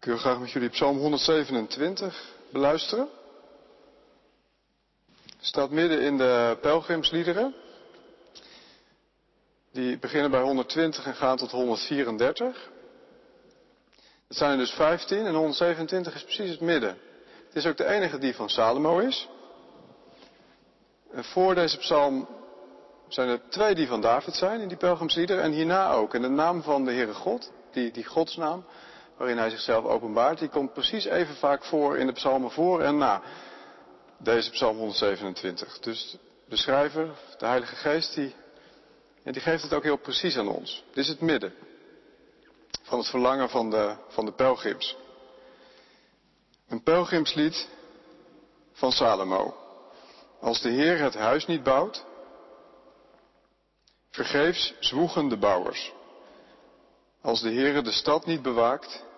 Ik 0.00 0.06
wil 0.06 0.16
graag 0.16 0.38
met 0.38 0.50
jullie 0.50 0.68
Psalm 0.68 0.98
127 0.98 2.24
beluisteren. 2.52 3.08
Het 5.36 5.46
staat 5.46 5.70
midden 5.70 6.00
in 6.00 6.16
de 6.16 6.58
pelgrimsliederen. 6.60 7.54
Die 9.72 9.98
beginnen 9.98 10.30
bij 10.30 10.40
120 10.40 11.06
en 11.06 11.14
gaan 11.14 11.36
tot 11.36 11.50
134. 11.50 12.70
Het 14.28 14.36
zijn 14.36 14.50
er 14.50 14.58
dus 14.58 14.70
15 14.70 15.26
en 15.26 15.34
127 15.34 16.14
is 16.14 16.22
precies 16.24 16.50
het 16.50 16.60
midden. 16.60 16.98
Het 17.46 17.56
is 17.56 17.66
ook 17.66 17.76
de 17.76 17.86
enige 17.86 18.18
die 18.18 18.34
van 18.34 18.48
Salomo 18.48 18.98
is. 18.98 19.28
En 21.12 21.24
voor 21.24 21.54
deze 21.54 21.78
psalm 21.78 22.28
zijn 23.08 23.28
er 23.28 23.40
twee 23.48 23.74
die 23.74 23.86
van 23.86 24.00
David 24.00 24.34
zijn 24.34 24.60
in 24.60 24.68
die 24.68 24.76
pelgrimsliederen 24.76 25.42
en 25.42 25.52
hierna 25.52 25.92
ook. 25.92 26.14
En 26.14 26.22
de 26.22 26.28
naam 26.28 26.62
van 26.62 26.84
de 26.84 26.92
Heere 26.92 27.14
God, 27.14 27.52
die, 27.70 27.90
die 27.90 28.04
godsnaam, 28.04 28.64
waarin 29.20 29.38
hij 29.38 29.50
zichzelf 29.50 29.84
openbaart, 29.84 30.38
die 30.38 30.48
komt 30.48 30.72
precies 30.72 31.04
even 31.04 31.34
vaak 31.34 31.64
voor 31.64 31.98
in 31.98 32.06
de 32.06 32.12
psalmen 32.12 32.50
voor 32.50 32.82
en 32.82 32.98
na 32.98 33.22
deze 34.18 34.50
psalm 34.50 34.76
127. 34.76 35.78
Dus 35.78 36.16
de 36.48 36.56
schrijver, 36.56 37.10
de 37.38 37.46
Heilige 37.46 37.76
Geest, 37.76 38.14
die, 38.14 38.34
en 39.22 39.32
die 39.32 39.42
geeft 39.42 39.62
het 39.62 39.74
ook 39.74 39.82
heel 39.82 39.96
precies 39.98 40.36
aan 40.36 40.48
ons. 40.48 40.84
Dit 40.86 40.96
is 40.96 41.08
het 41.08 41.20
midden 41.20 41.54
van 42.82 42.98
het 42.98 43.08
verlangen 43.08 43.48
van 43.48 43.70
de, 43.70 43.94
van 44.08 44.24
de 44.24 44.32
pelgrims. 44.32 44.96
Een 46.68 46.82
pelgrimslied 46.82 47.68
van 48.72 48.92
Salomo. 48.92 49.56
Als 50.40 50.60
de 50.60 50.70
Heer 50.70 50.98
het 50.98 51.14
huis 51.14 51.46
niet 51.46 51.62
bouwt, 51.62 52.04
vergeefs 54.10 54.74
zwoegen 54.78 55.28
de 55.28 55.38
bouwers. 55.38 55.92
Als 57.22 57.40
de 57.40 57.52
Heere 57.52 57.82
de 57.82 57.92
stad 57.92 58.26
niet 58.26 58.42
bewaakt, 58.42 59.08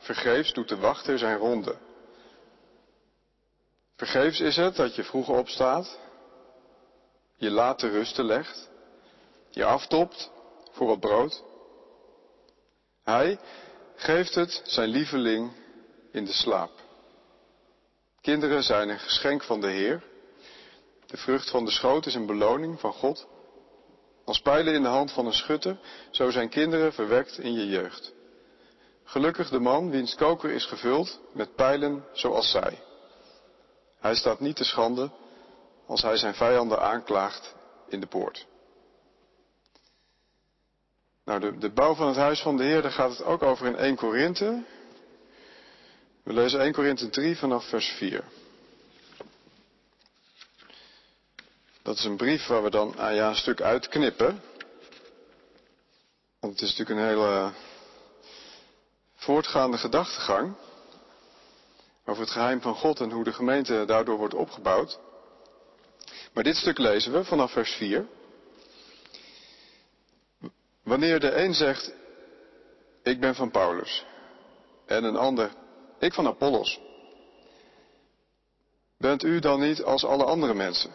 vergeefs 0.00 0.52
doet 0.52 0.68
de 0.68 0.76
wachter 0.76 1.18
zijn 1.18 1.36
ronde. 1.36 1.76
Vergeefs 3.96 4.40
is 4.40 4.56
het 4.56 4.76
dat 4.76 4.94
je 4.94 5.04
vroeg 5.04 5.28
opstaat, 5.28 5.98
je 7.36 7.50
laat 7.50 7.82
rusten 7.82 8.24
legt, 8.24 8.70
je 9.50 9.64
aftopt 9.64 10.30
voor 10.70 10.86
wat 10.86 11.00
brood. 11.00 11.42
Hij 13.04 13.38
geeft 13.94 14.34
het 14.34 14.60
zijn 14.64 14.88
lieveling 14.88 15.52
in 16.12 16.24
de 16.24 16.32
slaap. 16.32 16.70
Kinderen 18.20 18.62
zijn 18.62 18.88
een 18.88 18.98
geschenk 18.98 19.42
van 19.42 19.60
de 19.60 19.70
Heer. 19.70 20.02
De 21.06 21.16
vrucht 21.16 21.50
van 21.50 21.64
de 21.64 21.70
schoot 21.70 22.06
is 22.06 22.14
een 22.14 22.26
beloning 22.26 22.80
van 22.80 22.92
God. 22.92 23.26
Als 24.24 24.40
pijlen 24.40 24.74
in 24.74 24.82
de 24.82 24.88
hand 24.88 25.12
van 25.12 25.26
een 25.26 25.32
schutter, 25.32 25.78
zo 26.10 26.30
zijn 26.30 26.48
kinderen 26.48 26.92
verwekt 26.92 27.38
in 27.38 27.52
je 27.52 27.66
jeugd. 27.66 28.12
Gelukkig 29.10 29.48
de 29.48 29.58
man 29.58 29.90
wiens 29.90 30.14
koker 30.14 30.50
is 30.50 30.66
gevuld 30.66 31.20
met 31.32 31.54
pijlen 31.54 32.04
zoals 32.12 32.50
zij. 32.50 32.82
Hij 34.00 34.14
staat 34.14 34.40
niet 34.40 34.56
te 34.56 34.64
schande 34.64 35.10
als 35.86 36.02
hij 36.02 36.16
zijn 36.16 36.34
vijanden 36.34 36.80
aanklaagt 36.80 37.54
in 37.88 38.00
de 38.00 38.06
poort. 38.06 38.46
Nou, 41.24 41.40
de, 41.40 41.58
de 41.58 41.70
bouw 41.70 41.94
van 41.94 42.06
het 42.06 42.16
huis 42.16 42.40
van 42.40 42.56
de 42.56 42.62
Heer, 42.62 42.82
daar 42.82 42.90
gaat 42.90 43.10
het 43.10 43.22
ook 43.22 43.42
over 43.42 43.66
in 43.66 43.76
1 43.76 43.96
Korinthe. 43.96 44.62
We 46.22 46.32
lezen 46.32 46.60
1 46.60 46.72
Korinthe 46.72 47.08
3 47.08 47.36
vanaf 47.36 47.68
vers 47.68 47.88
4. 47.88 48.24
Dat 51.82 51.96
is 51.96 52.04
een 52.04 52.16
brief 52.16 52.46
waar 52.46 52.62
we 52.62 52.70
dan 52.70 52.98
ah 52.98 53.14
ja, 53.14 53.28
een 53.28 53.36
stuk 53.36 53.60
uitknippen. 53.60 54.42
Want 56.40 56.52
het 56.52 56.62
is 56.62 56.76
natuurlijk 56.76 57.00
een 57.00 57.06
hele 57.06 57.52
voortgaande 59.20 59.78
gedachtegang 59.78 60.54
over 62.04 62.22
het 62.22 62.32
geheim 62.32 62.60
van 62.60 62.74
God 62.74 63.00
en 63.00 63.10
hoe 63.10 63.24
de 63.24 63.32
gemeente 63.32 63.84
daardoor 63.86 64.16
wordt 64.16 64.34
opgebouwd. 64.34 64.98
Maar 66.32 66.44
dit 66.44 66.56
stuk 66.56 66.78
lezen 66.78 67.12
we 67.12 67.24
vanaf 67.24 67.52
vers 67.52 67.72
4. 67.72 68.06
Wanneer 70.82 71.20
de 71.20 71.34
een 71.34 71.54
zegt, 71.54 71.92
ik 73.02 73.20
ben 73.20 73.34
van 73.34 73.50
Paulus, 73.50 74.04
en 74.86 75.04
een 75.04 75.16
ander, 75.16 75.50
ik 75.98 76.12
van 76.12 76.26
Apollos, 76.26 76.80
bent 78.98 79.22
u 79.22 79.38
dan 79.38 79.60
niet 79.60 79.82
als 79.82 80.04
alle 80.04 80.24
andere 80.24 80.54
mensen? 80.54 80.90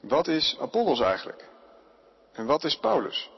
Wat 0.00 0.28
is 0.28 0.56
Apollos 0.60 1.00
eigenlijk? 1.00 1.48
En 2.32 2.46
wat 2.46 2.64
is 2.64 2.78
Paulus? 2.78 3.30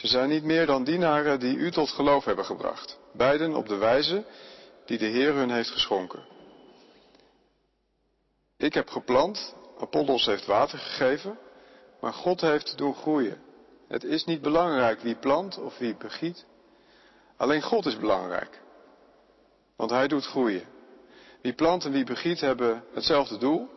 Ze 0.00 0.06
zijn 0.06 0.28
niet 0.28 0.44
meer 0.44 0.66
dan 0.66 0.84
dienaren 0.84 1.40
die 1.40 1.56
u 1.56 1.70
tot 1.70 1.88
geloof 1.88 2.24
hebben 2.24 2.44
gebracht, 2.44 2.98
beiden 3.12 3.54
op 3.54 3.68
de 3.68 3.76
wijze 3.76 4.24
die 4.84 4.98
de 4.98 5.06
Heer 5.06 5.34
hun 5.34 5.50
heeft 5.50 5.70
geschonken. 5.70 6.24
Ik 8.56 8.74
heb 8.74 8.88
geplant, 8.88 9.54
Apollos 9.78 10.26
heeft 10.26 10.46
water 10.46 10.78
gegeven, 10.78 11.38
maar 12.00 12.12
God 12.12 12.40
heeft 12.40 12.78
doen 12.78 12.94
groeien. 12.94 13.42
Het 13.88 14.04
is 14.04 14.24
niet 14.24 14.42
belangrijk 14.42 15.00
wie 15.00 15.16
plant 15.16 15.58
of 15.58 15.78
wie 15.78 15.96
begiet. 15.96 16.46
Alleen 17.36 17.62
God 17.62 17.86
is 17.86 17.96
belangrijk. 17.96 18.60
Want 19.76 19.90
Hij 19.90 20.08
doet 20.08 20.26
groeien. 20.26 20.64
Wie 21.42 21.54
plant 21.54 21.84
en 21.84 21.92
wie 21.92 22.04
begiet 22.04 22.40
hebben 22.40 22.84
hetzelfde 22.94 23.38
doel. 23.38 23.68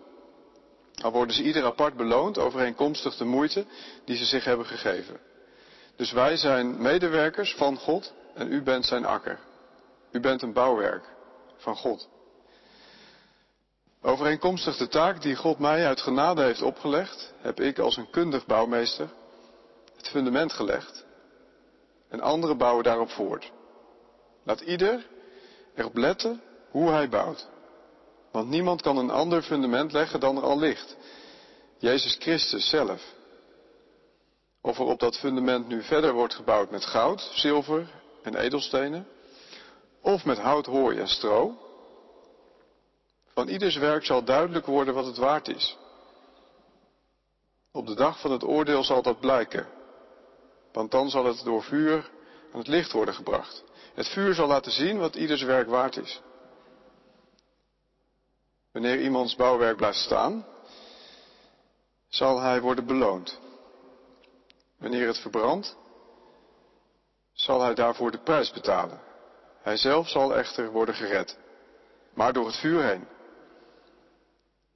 Al 1.01 1.11
worden 1.11 1.35
ze 1.35 1.43
ieder 1.43 1.65
apart 1.65 1.97
beloond 1.97 2.37
overeenkomstig 2.37 3.17
de 3.17 3.25
moeite 3.25 3.65
die 4.05 4.17
ze 4.17 4.25
zich 4.25 4.43
hebben 4.43 4.65
gegeven. 4.65 5.31
Dus 5.95 6.11
wij 6.11 6.37
zijn 6.37 6.81
medewerkers 6.81 7.55
van 7.55 7.77
God 7.77 8.13
en 8.33 8.51
u 8.51 8.61
bent 8.61 8.85
zijn 8.85 9.05
akker. 9.05 9.39
U 10.11 10.19
bent 10.19 10.41
een 10.41 10.53
bouwwerk 10.53 11.05
van 11.57 11.75
God. 11.75 12.09
Overeenkomstig 14.01 14.77
de 14.77 14.87
taak 14.87 15.21
die 15.21 15.35
God 15.35 15.59
mij 15.59 15.85
uit 15.85 16.01
genade 16.01 16.41
heeft 16.41 16.61
opgelegd, 16.61 17.33
heb 17.41 17.59
ik 17.59 17.79
als 17.79 17.97
een 17.97 18.09
kundig 18.09 18.45
bouwmeester 18.45 19.09
het 19.95 20.07
fundament 20.07 20.53
gelegd 20.53 21.05
en 22.09 22.21
anderen 22.21 22.57
bouwen 22.57 22.83
daarop 22.83 23.09
voort. 23.09 23.51
Laat 24.43 24.61
ieder 24.61 25.07
erop 25.75 25.97
letten 25.97 26.41
hoe 26.69 26.89
hij 26.89 27.09
bouwt. 27.09 27.47
Want 28.31 28.49
niemand 28.49 28.81
kan 28.81 28.97
een 28.97 29.09
ander 29.09 29.41
fundament 29.41 29.91
leggen 29.91 30.19
dan 30.19 30.37
er 30.37 30.43
al 30.43 30.59
ligt. 30.59 30.95
Jezus 31.77 32.15
Christus 32.19 32.69
zelf. 32.69 33.01
Of 34.65 34.79
er 34.79 34.85
op 34.85 34.99
dat 34.99 35.17
fundament 35.17 35.67
nu 35.67 35.83
verder 35.83 36.13
wordt 36.13 36.33
gebouwd 36.33 36.71
met 36.71 36.85
goud, 36.85 37.31
zilver 37.33 37.87
en 38.21 38.35
edelstenen, 38.35 39.07
of 40.01 40.25
met 40.25 40.37
hout, 40.37 40.65
hooi 40.65 40.99
en 40.99 41.07
stro. 41.07 41.57
Van 43.27 43.47
ieders 43.47 43.77
werk 43.77 44.05
zal 44.05 44.23
duidelijk 44.23 44.65
worden 44.65 44.93
wat 44.93 45.05
het 45.05 45.17
waard 45.17 45.47
is. 45.47 45.77
Op 47.71 47.87
de 47.87 47.95
dag 47.95 48.19
van 48.19 48.31
het 48.31 48.43
oordeel 48.43 48.83
zal 48.83 49.01
dat 49.01 49.19
blijken, 49.19 49.67
want 50.71 50.91
dan 50.91 51.09
zal 51.09 51.25
het 51.25 51.43
door 51.43 51.63
vuur 51.63 52.09
aan 52.51 52.59
het 52.59 52.67
licht 52.67 52.91
worden 52.91 53.13
gebracht. 53.13 53.63
Het 53.93 54.07
vuur 54.07 54.33
zal 54.33 54.47
laten 54.47 54.71
zien 54.71 54.97
wat 54.97 55.15
ieders 55.15 55.43
werk 55.43 55.67
waard 55.67 55.97
is. 55.97 56.21
Wanneer 58.71 59.01
iemands 59.01 59.35
bouwwerk 59.35 59.77
blijft 59.77 59.99
staan, 59.99 60.45
zal 62.07 62.39
hij 62.39 62.61
worden 62.61 62.85
beloond. 62.85 63.41
Wanneer 64.83 65.07
het 65.07 65.17
verbrandt, 65.17 65.77
zal 67.33 67.61
hij 67.61 67.73
daarvoor 67.73 68.11
de 68.11 68.23
prijs 68.23 68.51
betalen. 68.51 69.01
Hij 69.61 69.77
zelf 69.77 70.09
zal 70.09 70.35
echter 70.35 70.71
worden 70.71 70.95
gered, 70.95 71.37
maar 72.13 72.33
door 72.33 72.45
het 72.45 72.55
vuur 72.55 72.83
heen. 72.83 73.07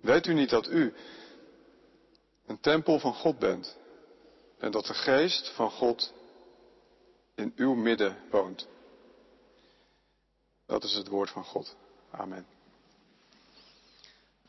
Weet 0.01 0.25
u 0.25 0.33
niet 0.33 0.49
dat 0.49 0.67
u 0.67 0.93
een 2.45 2.59
tempel 2.59 2.99
van 2.99 3.13
God 3.13 3.39
bent 3.39 3.77
en 4.59 4.71
dat 4.71 4.85
de 4.85 4.93
geest 4.93 5.49
van 5.49 5.71
God 5.71 6.13
in 7.35 7.53
uw 7.55 7.73
midden 7.73 8.17
woont? 8.31 8.67
Dat 10.65 10.83
is 10.83 10.93
het 10.93 11.07
woord 11.07 11.29
van 11.29 11.43
God. 11.43 11.75
Amen. 12.11 12.47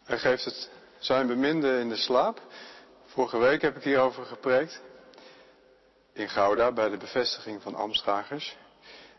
Hij 0.04 0.18
geeft 0.18 0.44
het 0.44 0.70
zijn 0.98 1.26
beminde 1.26 1.78
in 1.78 1.88
de 1.88 1.96
slaap. 1.96 2.42
Vorige 3.04 3.38
week 3.38 3.62
heb 3.62 3.76
ik 3.76 3.82
hierover 3.82 4.24
gepreekt. 4.24 4.80
In 6.18 6.28
Gouda 6.28 6.72
bij 6.72 6.88
de 6.88 6.96
bevestiging 6.96 7.62
van 7.62 7.74
Amstragers. 7.74 8.56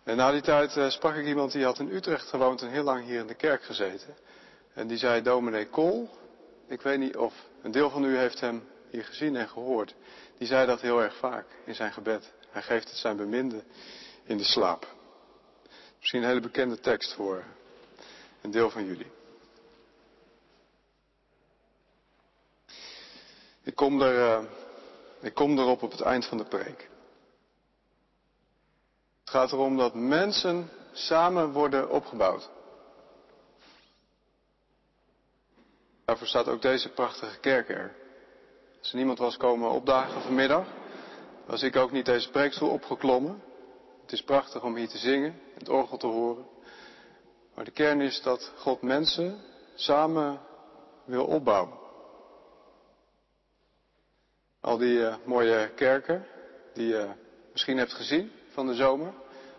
En 0.04 0.18
na 0.18 0.32
die 0.32 0.42
tijd 0.42 0.78
eh, 0.78 0.90
sprak 0.90 1.16
ik 1.16 1.26
iemand 1.26 1.52
die 1.52 1.64
had 1.64 1.80
in 1.80 1.92
Utrecht 1.92 2.28
gewoond 2.28 2.62
en 2.62 2.70
heel 2.70 2.84
lang 2.84 3.06
hier 3.06 3.20
in 3.20 3.28
de 3.28 3.36
kerk 3.36 3.64
gezeten. 3.64 4.16
En 4.74 4.88
die 4.88 4.98
zei, 4.98 5.22
dominee 5.22 5.66
Kool, 5.66 6.10
ik 6.68 6.82
weet 6.82 7.00
niet 7.00 7.18
of 7.18 7.34
een 7.62 7.72
deel 7.72 7.90
van 7.90 8.04
u 8.04 8.18
heeft 8.18 8.40
hem 8.40 8.68
hier 8.90 9.06
gezien 9.06 9.36
en 9.36 9.50
gehoord. 9.50 9.96
Die 10.38 10.48
zei 10.48 10.66
dat 10.66 10.82
heel 10.82 11.02
erg 11.02 11.16
vaak 11.16 11.46
in 11.66 11.76
zijn 11.76 11.94
gebed. 11.94 12.32
Hij 12.50 12.62
geeft 12.62 12.90
het 12.90 12.98
zijn 12.98 13.18
beminde 13.18 13.64
in 14.24 14.38
de 14.38 14.44
slaap. 14.44 14.88
Misschien 16.00 16.22
een 16.22 16.28
hele 16.28 16.40
bekende 16.40 16.80
tekst 16.80 17.14
voor 17.14 17.44
een 18.42 18.52
deel 18.52 18.70
van 18.70 18.86
jullie. 18.86 19.12
Ik 23.64 23.76
kom, 23.76 24.02
er, 24.02 24.16
uh, 24.16 24.50
ik 25.22 25.34
kom 25.34 25.60
erop 25.60 25.84
op 25.84 25.92
het 25.92 26.02
eind 26.02 26.26
van 26.26 26.38
de 26.38 26.46
preek. 26.46 26.90
Het 29.20 29.30
gaat 29.30 29.52
erom 29.52 29.78
dat 29.78 29.94
mensen 29.94 30.70
samen 30.92 31.52
worden 31.52 31.90
opgebouwd. 31.90 32.50
Daarvoor 36.06 36.28
staat 36.28 36.48
ook 36.48 36.62
deze 36.62 36.90
prachtige 36.90 37.40
kerk 37.40 37.70
er. 37.70 37.96
Als 38.80 38.92
er 38.92 38.98
niemand 38.98 39.20
was 39.20 39.38
komen 39.38 39.72
opdagen 39.72 40.22
vanmiddag, 40.22 40.68
was 41.46 41.64
ik 41.64 41.76
ook 41.76 41.92
niet 41.92 42.06
deze 42.06 42.30
preekstoel 42.30 42.70
opgeklommen. 42.70 43.44
Het 44.02 44.12
is 44.12 44.24
prachtig 44.24 44.64
om 44.64 44.76
hier 44.76 44.88
te 44.88 44.98
zingen, 44.98 45.40
het 45.54 45.70
orgel 45.70 45.98
te 45.98 46.08
horen. 46.08 46.46
Maar 47.56 47.66
de 47.66 47.72
kern 47.72 48.02
is 48.02 48.22
dat 48.22 48.52
God 48.56 48.82
mensen 48.82 49.42
samen 49.76 50.42
wil 51.06 51.26
opbouwen. 51.26 51.89
Al 54.62 54.78
die 54.78 54.98
uh, 54.98 55.16
mooie 55.24 55.72
kerken 55.76 56.26
die 56.74 56.88
je 56.88 57.08
misschien 57.52 57.78
hebt 57.78 57.94
gezien 57.94 58.32
van 58.50 58.68
de 58.68 58.74
zomer, 58.74 59.14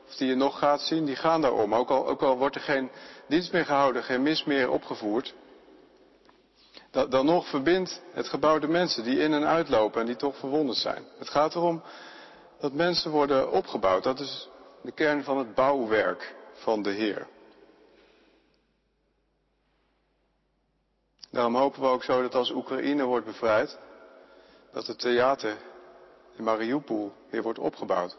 of 0.06 0.16
die 0.16 0.28
je 0.28 0.34
nog 0.34 0.58
gaat 0.58 0.80
zien, 0.80 1.04
die 1.04 1.16
gaan 1.16 1.40
daarom. 1.40 1.74
Ook 1.74 1.90
al, 1.90 2.06
ook 2.06 2.22
al 2.22 2.38
wordt 2.38 2.54
er 2.54 2.60
geen 2.60 2.90
dienst 3.28 3.52
meer 3.52 3.64
gehouden, 3.64 4.02
geen 4.02 4.22
mis 4.22 4.44
meer 4.44 4.70
opgevoerd. 4.70 5.34
Dan 6.90 7.26
nog 7.26 7.48
verbindt 7.48 8.02
het 8.12 8.28
gebouw 8.28 8.58
de 8.58 8.68
mensen 8.68 9.04
die 9.04 9.18
in 9.18 9.32
en 9.32 9.46
uitlopen 9.46 10.00
en 10.00 10.06
die 10.06 10.16
toch 10.16 10.36
verwonderd 10.36 10.78
zijn. 10.78 11.04
Het 11.18 11.28
gaat 11.28 11.54
erom 11.54 11.82
dat 12.60 12.72
mensen 12.72 13.10
worden 13.10 13.50
opgebouwd. 13.50 14.02
Dat 14.02 14.20
is 14.20 14.48
de 14.82 14.92
kern 14.92 15.24
van 15.24 15.38
het 15.38 15.54
bouwwerk 15.54 16.34
van 16.52 16.82
de 16.82 16.90
Heer. 16.90 17.26
Daarom 21.30 21.56
hopen 21.56 21.80
we 21.80 21.86
ook 21.86 22.04
zo 22.04 22.22
dat 22.22 22.34
als 22.34 22.50
Oekraïne 22.50 23.04
wordt 23.04 23.26
bevrijd, 23.26 23.78
dat 24.72 24.86
het 24.86 24.98
theater 24.98 25.56
in 26.36 26.44
Mariupol 26.44 27.12
weer 27.30 27.42
wordt 27.42 27.58
opgebouwd. 27.58 28.16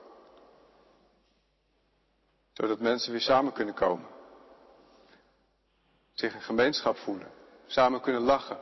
Zodat 2.53 2.79
mensen 2.79 3.11
weer 3.11 3.21
samen 3.21 3.53
kunnen 3.53 3.73
komen. 3.73 4.07
Zich 6.13 6.33
een 6.33 6.41
gemeenschap 6.41 6.97
voelen. 6.97 7.31
Samen 7.65 8.01
kunnen 8.01 8.21
lachen. 8.21 8.57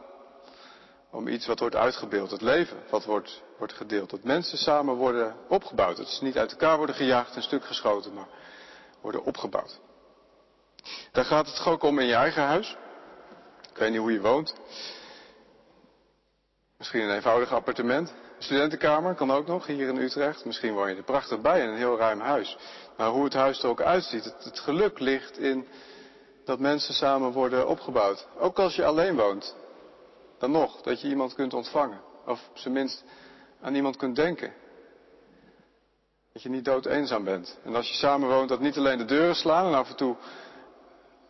Om 1.11 1.27
iets 1.27 1.47
wat 1.47 1.59
wordt 1.59 1.75
uitgebeeld. 1.75 2.31
Het 2.31 2.41
leven 2.41 2.77
wat 2.89 3.05
wordt, 3.05 3.41
wordt 3.57 3.73
gedeeld. 3.73 4.09
Dat 4.09 4.23
mensen 4.23 4.57
samen 4.57 4.95
worden 4.95 5.35
opgebouwd. 5.47 5.97
Dat 5.97 6.07
ze 6.07 6.23
niet 6.23 6.37
uit 6.37 6.51
elkaar 6.51 6.77
worden 6.77 6.95
gejaagd 6.95 7.35
en 7.35 7.41
stuk 7.41 7.65
geschoten, 7.65 8.13
maar 8.13 8.27
worden 9.01 9.23
opgebouwd. 9.23 9.79
Daar 11.11 11.25
gaat 11.25 11.47
het 11.47 11.65
ook 11.65 11.83
om 11.83 11.99
in 11.99 12.07
je 12.07 12.13
eigen 12.13 12.43
huis. 12.43 12.77
Ik 13.71 13.77
weet 13.77 13.89
niet 13.91 13.99
hoe 13.99 14.11
je 14.11 14.21
woont. 14.21 14.55
Misschien 16.79 17.01
een 17.01 17.15
eenvoudig 17.15 17.51
appartement. 17.53 18.13
Studentenkamer 18.37 19.15
kan 19.15 19.31
ook 19.31 19.47
nog, 19.47 19.65
hier 19.65 19.87
in 19.87 19.97
Utrecht. 19.97 20.45
Misschien 20.45 20.73
woon 20.73 20.89
je 20.89 20.95
er 20.95 21.03
prachtig 21.03 21.41
bij 21.41 21.61
in 21.61 21.69
een 21.69 21.77
heel 21.77 21.97
ruim 21.97 22.19
huis. 22.19 22.57
Maar 22.97 23.09
hoe 23.09 23.23
het 23.23 23.33
huis 23.33 23.63
er 23.63 23.69
ook 23.69 23.81
uitziet, 23.81 24.23
het, 24.23 24.43
het 24.43 24.59
geluk 24.59 24.99
ligt 24.99 25.37
in 25.37 25.67
dat 26.45 26.59
mensen 26.59 26.93
samen 26.93 27.31
worden 27.31 27.67
opgebouwd. 27.67 28.27
Ook 28.37 28.59
als 28.59 28.75
je 28.75 28.85
alleen 28.85 29.15
woont. 29.15 29.55
Dan 30.37 30.51
nog, 30.51 30.81
dat 30.81 31.01
je 31.01 31.07
iemand 31.07 31.33
kunt 31.33 31.53
ontvangen. 31.53 32.01
Of 32.25 32.47
op 32.49 32.57
zijn 32.57 32.73
minst 32.73 33.03
aan 33.61 33.75
iemand 33.75 33.97
kunt 33.97 34.15
denken. 34.15 34.53
Dat 36.33 36.41
je 36.41 36.49
niet 36.49 36.65
dood 36.65 36.85
eenzaam 36.85 37.23
bent. 37.23 37.59
En 37.63 37.75
als 37.75 37.87
je 37.87 37.95
samen 37.95 38.29
woont, 38.29 38.49
dat 38.49 38.59
niet 38.59 38.77
alleen 38.77 38.97
de 38.97 39.05
deuren 39.05 39.35
slaan 39.35 39.65
en 39.65 39.73
af 39.73 39.89
en 39.89 39.95
toe 39.95 40.15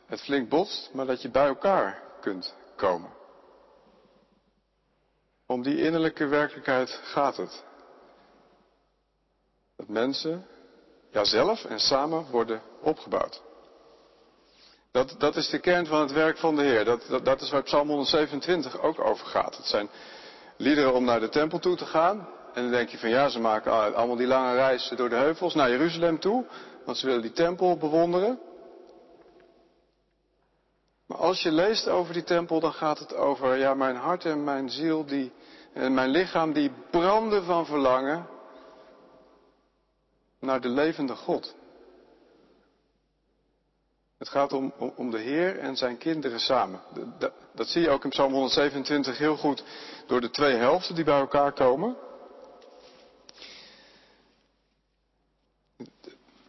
het 0.05 0.21
flink 0.21 0.49
botst, 0.49 0.89
maar 0.93 1.05
dat 1.05 1.21
je 1.21 1.29
bij 1.29 1.47
elkaar 1.47 2.03
kunt 2.21 2.55
komen. 2.75 3.17
Om 5.49 5.63
die 5.63 5.81
innerlijke 5.81 6.27
werkelijkheid 6.27 6.89
gaat 7.03 7.37
het. 7.37 7.63
Dat 9.77 9.87
mensen, 9.87 10.45
ja 11.11 11.23
zelf 11.23 11.65
en 11.65 11.79
samen 11.79 12.25
worden 12.31 12.61
opgebouwd. 12.81 13.41
Dat, 14.91 15.15
dat 15.17 15.35
is 15.35 15.49
de 15.49 15.59
kern 15.59 15.85
van 15.85 16.01
het 16.01 16.11
werk 16.11 16.37
van 16.37 16.55
de 16.55 16.61
Heer. 16.61 16.85
Dat, 16.85 17.05
dat, 17.09 17.25
dat 17.25 17.41
is 17.41 17.49
waar 17.49 17.63
Psalm 17.63 17.87
127 17.87 18.81
ook 18.81 18.99
over 18.99 19.25
gaat. 19.25 19.57
Het 19.57 19.65
zijn 19.65 19.89
liederen 20.57 20.93
om 20.93 21.03
naar 21.03 21.19
de 21.19 21.29
tempel 21.29 21.59
toe 21.59 21.75
te 21.75 21.85
gaan. 21.85 22.27
En 22.53 22.61
dan 22.61 22.71
denk 22.71 22.89
je 22.89 22.97
van 22.97 23.09
ja, 23.09 23.29
ze 23.29 23.39
maken 23.39 23.95
allemaal 23.95 24.15
die 24.15 24.27
lange 24.27 24.55
reis 24.55 24.93
door 24.95 25.09
de 25.09 25.15
heuvels 25.15 25.53
naar 25.53 25.69
Jeruzalem 25.69 26.19
toe. 26.19 26.45
Want 26.85 26.97
ze 26.97 27.05
willen 27.05 27.21
die 27.21 27.31
tempel 27.31 27.77
bewonderen. 27.77 28.39
Maar 31.09 31.17
als 31.17 31.41
je 31.41 31.51
leest 31.51 31.87
over 31.87 32.13
die 32.13 32.23
tempel, 32.23 32.59
dan 32.59 32.73
gaat 32.73 32.99
het 32.99 33.15
over, 33.15 33.57
ja, 33.57 33.73
mijn 33.73 33.95
hart 33.95 34.25
en 34.25 34.43
mijn 34.43 34.69
ziel, 34.69 35.05
die, 35.05 35.31
en 35.79 35.93
mijn 35.93 36.09
lichaam, 36.09 36.53
die 36.53 36.71
branden 36.89 37.43
van 37.43 37.65
verlangen 37.65 38.27
naar 40.39 40.61
de 40.61 40.69
levende 40.69 41.15
God. 41.15 41.55
Het 44.17 44.29
gaat 44.29 44.53
om, 44.53 44.73
om, 44.77 44.93
om, 44.95 45.11
de 45.11 45.17
Heer 45.17 45.59
en 45.59 45.75
zijn 45.75 45.97
kinderen 45.97 46.39
samen. 46.39 46.81
Dat, 47.17 47.31
dat 47.53 47.67
zie 47.67 47.81
je 47.81 47.89
ook 47.89 48.03
in 48.03 48.09
Psalm 48.09 48.33
127 48.33 49.17
heel 49.17 49.37
goed 49.37 49.63
door 50.07 50.21
de 50.21 50.29
twee 50.29 50.55
helften 50.55 50.95
die 50.95 51.03
bij 51.03 51.19
elkaar 51.19 51.53
komen. 51.53 51.95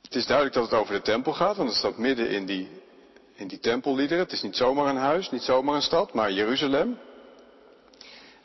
Het 0.02 0.14
is 0.14 0.26
duidelijk 0.26 0.56
dat 0.56 0.70
het 0.70 0.80
over 0.80 0.94
de 0.94 1.02
tempel 1.02 1.32
gaat, 1.32 1.56
want 1.56 1.68
het 1.68 1.78
staat 1.78 1.98
midden 1.98 2.28
in 2.28 2.46
die, 2.46 2.82
in 3.34 3.48
die 3.48 3.58
tempelliederen. 3.58 4.22
Het 4.22 4.32
is 4.32 4.42
niet 4.42 4.56
zomaar 4.56 4.86
een 4.86 4.96
huis, 4.96 5.30
niet 5.30 5.42
zomaar 5.42 5.74
een 5.74 5.82
stad, 5.82 6.14
maar 6.14 6.32
Jeruzalem. 6.32 6.98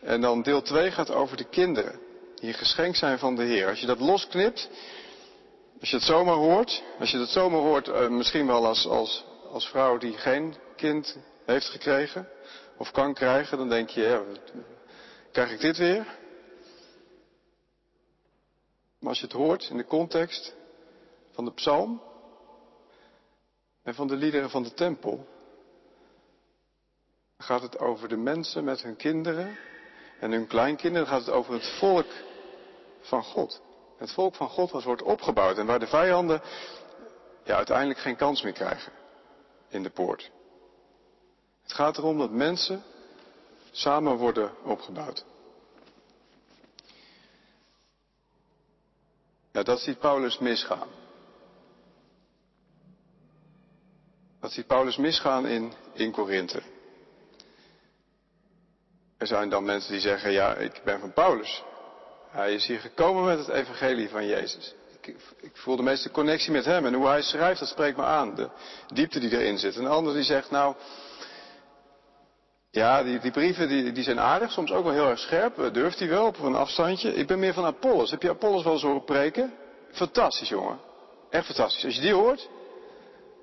En 0.06 0.22
dan 0.22 0.42
deel 0.42 0.62
2 0.62 0.92
gaat 0.92 1.12
over 1.12 1.38
de 1.38 1.50
kinderen, 1.50 2.00
die 2.36 2.48
een 2.48 2.54
geschenk 2.54 2.96
zijn 2.96 3.20
van 3.20 3.36
de 3.36 3.44
Heer. 3.44 3.68
Als 3.68 3.80
je 3.80 3.86
dat 3.86 4.00
losknipt, 4.00 4.70
als 5.80 5.90
je 5.90 5.96
het 5.96 6.06
zomaar 6.06 6.36
hoort, 6.36 6.84
als 7.00 7.12
je 7.12 7.18
het 7.18 7.30
zomaar 7.30 7.60
hoort, 7.60 7.88
uh, 7.88 8.10
misschien 8.10 8.48
wel 8.48 8.66
als, 8.66 8.88
als, 8.88 9.26
als 9.52 9.68
vrouw 9.68 9.98
die 9.98 10.14
geen 10.14 10.56
kind 10.76 11.18
heeft 11.46 11.66
gekregen 11.66 12.30
of 12.78 12.92
kan 12.92 13.14
krijgen, 13.14 13.58
dan 13.58 13.70
denk 13.70 13.90
je, 13.90 14.02
ja, 14.02 14.24
krijg 15.32 15.52
ik 15.52 15.60
dit 15.60 15.78
weer? 15.78 16.06
Maar 19.00 19.10
als 19.10 19.20
je 19.20 19.26
het 19.26 19.36
hoort 19.36 19.68
in 19.70 19.78
de 19.78 19.86
context 19.86 20.56
van 21.32 21.46
de 21.46 21.54
psalm 21.54 22.02
en 23.84 23.96
van 23.96 24.08
de 24.08 24.16
liederen 24.16 24.50
van 24.50 24.64
de 24.64 24.74
tempel, 24.74 25.28
gaat 27.38 27.62
het 27.62 27.80
over 27.80 28.08
de 28.08 28.18
mensen 28.18 28.64
met 28.64 28.84
hun 28.84 28.96
kinderen 28.96 29.58
en 30.20 30.32
hun 30.32 30.48
kleinkinderen, 30.48 31.08
gaat 31.08 31.26
het 31.26 31.30
over 31.30 31.54
het 31.54 31.78
volk 31.80 32.08
van 33.02 33.24
God. 33.24 33.62
Het 33.98 34.12
volk 34.12 34.36
van 34.36 34.50
God 34.50 34.72
was 34.72 34.84
wordt 34.84 35.02
opgebouwd 35.02 35.58
en 35.58 35.66
waar 35.66 35.80
de 35.80 35.88
vijanden 35.88 36.42
ja, 37.44 37.56
uiteindelijk 37.56 38.00
geen 38.00 38.16
kans 38.16 38.42
meer 38.42 38.54
krijgen 38.54 38.92
in 39.70 39.84
de 39.84 39.90
poort. 39.90 40.32
Het 41.64 41.74
gaat 41.74 41.98
erom 41.98 42.18
dat 42.18 42.32
mensen 42.32 42.84
samen 43.72 44.18
worden 44.18 44.52
opgebouwd. 44.64 45.26
Ja, 49.52 49.64
dat 49.64 49.80
ziet 49.80 50.00
Paulus 50.00 50.38
misgaan. 50.38 50.88
Dat 54.40 54.52
ziet 54.52 54.68
Paulus 54.68 54.98
misgaan 54.98 55.48
in, 55.48 55.74
in 55.94 56.12
Korinthe. 56.12 56.62
Er 59.18 59.28
zijn 59.28 59.50
dan 59.50 59.64
mensen 59.64 59.92
die 59.92 60.02
zeggen, 60.02 60.32
ja, 60.32 60.56
ik 60.56 60.82
ben 60.84 61.00
van 61.00 61.14
Paulus. 61.14 61.64
Hij 62.30 62.54
is 62.54 62.66
hier 62.66 62.80
gekomen 62.80 63.24
met 63.24 63.38
het 63.38 63.48
evangelie 63.48 64.10
van 64.10 64.26
Jezus. 64.28 64.76
Ik, 65.02 65.16
ik, 65.42 65.58
voel 65.58 65.76
de 65.76 65.84
meeste 65.84 66.12
connectie 66.12 66.52
met 66.52 66.66
hem. 66.66 66.86
En 66.86 66.94
hoe 66.94 67.08
hij 67.08 67.22
schrijft, 67.22 67.60
dat 67.60 67.70
spreekt 67.70 67.98
me 67.98 68.04
aan. 68.04 68.36
De 68.36 68.50
diepte 68.94 69.20
die 69.20 69.32
erin 69.32 69.58
zit. 69.58 69.76
Een 69.76 69.88
ander 69.88 70.14
die 70.14 70.24
zegt, 70.24 70.52
nou, 70.52 70.76
ja, 72.72 73.04
die, 73.04 73.20
die 73.20 73.32
brieven 73.32 73.68
die, 73.68 73.92
die, 73.92 74.04
zijn 74.04 74.20
aardig, 74.20 74.52
soms 74.52 74.72
ook 74.72 74.84
wel 74.84 74.94
heel 74.94 75.10
erg 75.10 75.20
scherp. 75.20 75.74
Durft 75.74 76.00
hij 76.00 76.08
wel 76.08 76.26
op 76.26 76.40
een 76.40 76.56
afstandje. 76.56 77.14
Ik 77.14 77.28
ben 77.28 77.40
meer 77.40 77.54
van 77.54 77.66
Apollos. 77.66 78.12
Heb 78.12 78.22
je 78.22 78.30
Apollos 78.30 78.64
wel 78.64 78.74
eens 78.74 78.82
horen 78.82 79.04
preken? 79.04 79.54
Fantastisch, 79.92 80.50
jongen. 80.50 80.80
Echt 81.30 81.46
fantastisch. 81.46 81.86
Als 81.86 81.96
je 81.96 82.02
die 82.02 82.14
hoort, 82.14 82.50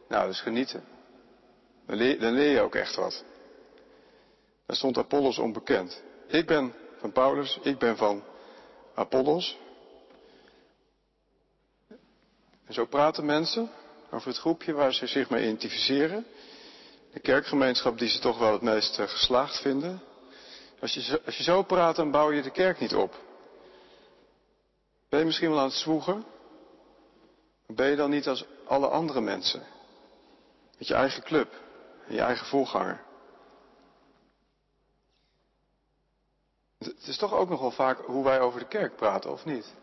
nou, 0.09 0.29
is 0.29 0.41
genieten. 0.41 0.85
Dan 1.87 2.33
leer 2.33 2.51
je 2.51 2.61
ook 2.61 2.75
echt 2.75 2.95
wat. 2.95 3.25
Daar 4.73 4.81
stond 4.81 4.99
Apollos 4.99 5.39
onbekend. 5.39 6.03
Ik 6.27 6.47
ben 6.47 6.75
van 6.99 7.13
Paulus, 7.13 7.59
ik 7.63 7.79
ben 7.79 7.97
van 7.97 8.25
Apollos. 8.95 9.59
En 12.67 12.75
zo 12.75 12.85
praten 12.87 13.25
mensen 13.25 13.71
over 14.11 14.29
het 14.29 14.39
groepje 14.39 14.73
waar 14.73 14.95
ze 14.95 15.07
zich 15.07 15.31
mee 15.31 15.43
identificeren. 15.43 16.27
De 17.13 17.21
kerkgemeenschap 17.21 17.99
die 17.99 18.09
ze 18.09 18.19
toch 18.19 18.39
wel 18.39 18.53
het 18.53 18.63
meest 18.63 18.99
eh, 18.99 19.09
geslaagd 19.09 19.61
vinden. 19.61 20.03
Als 20.81 20.95
je, 20.95 21.21
als 21.25 21.37
je 21.37 21.43
zo 21.43 21.63
praat, 21.63 21.97
dan 21.97 22.11
bouw 22.11 22.31
je 22.31 22.43
de 22.43 22.51
kerk 22.51 22.81
niet 22.81 22.95
op. 22.95 23.21
Ben 25.09 25.19
je 25.19 25.25
misschien 25.25 25.51
wel 25.51 25.59
aan 25.59 25.65
het 25.65 25.75
zwoegen? 25.75 26.25
Ben 27.67 27.91
je 27.91 27.97
dan 27.97 28.11
niet 28.11 28.29
als 28.29 28.45
alle 28.67 28.89
andere 28.89 29.21
mensen? 29.21 29.63
Met 30.79 30.89
je 30.89 30.95
eigen 30.95 31.23
club 31.23 31.55
en 32.07 32.15
je 32.15 32.21
eigen 32.21 32.47
voorganger. 32.47 33.11
Het 37.03 37.11
is 37.11 37.17
toch 37.17 37.35
ook 37.35 37.49
nogal 37.49 37.71
vaak 37.71 37.99
hoe 37.99 38.25
wij 38.25 38.41
over 38.41 38.61
de 38.61 38.67
kerk 38.67 38.97
praten, 38.97 39.31
of 39.33 39.45
niet? 39.45 39.75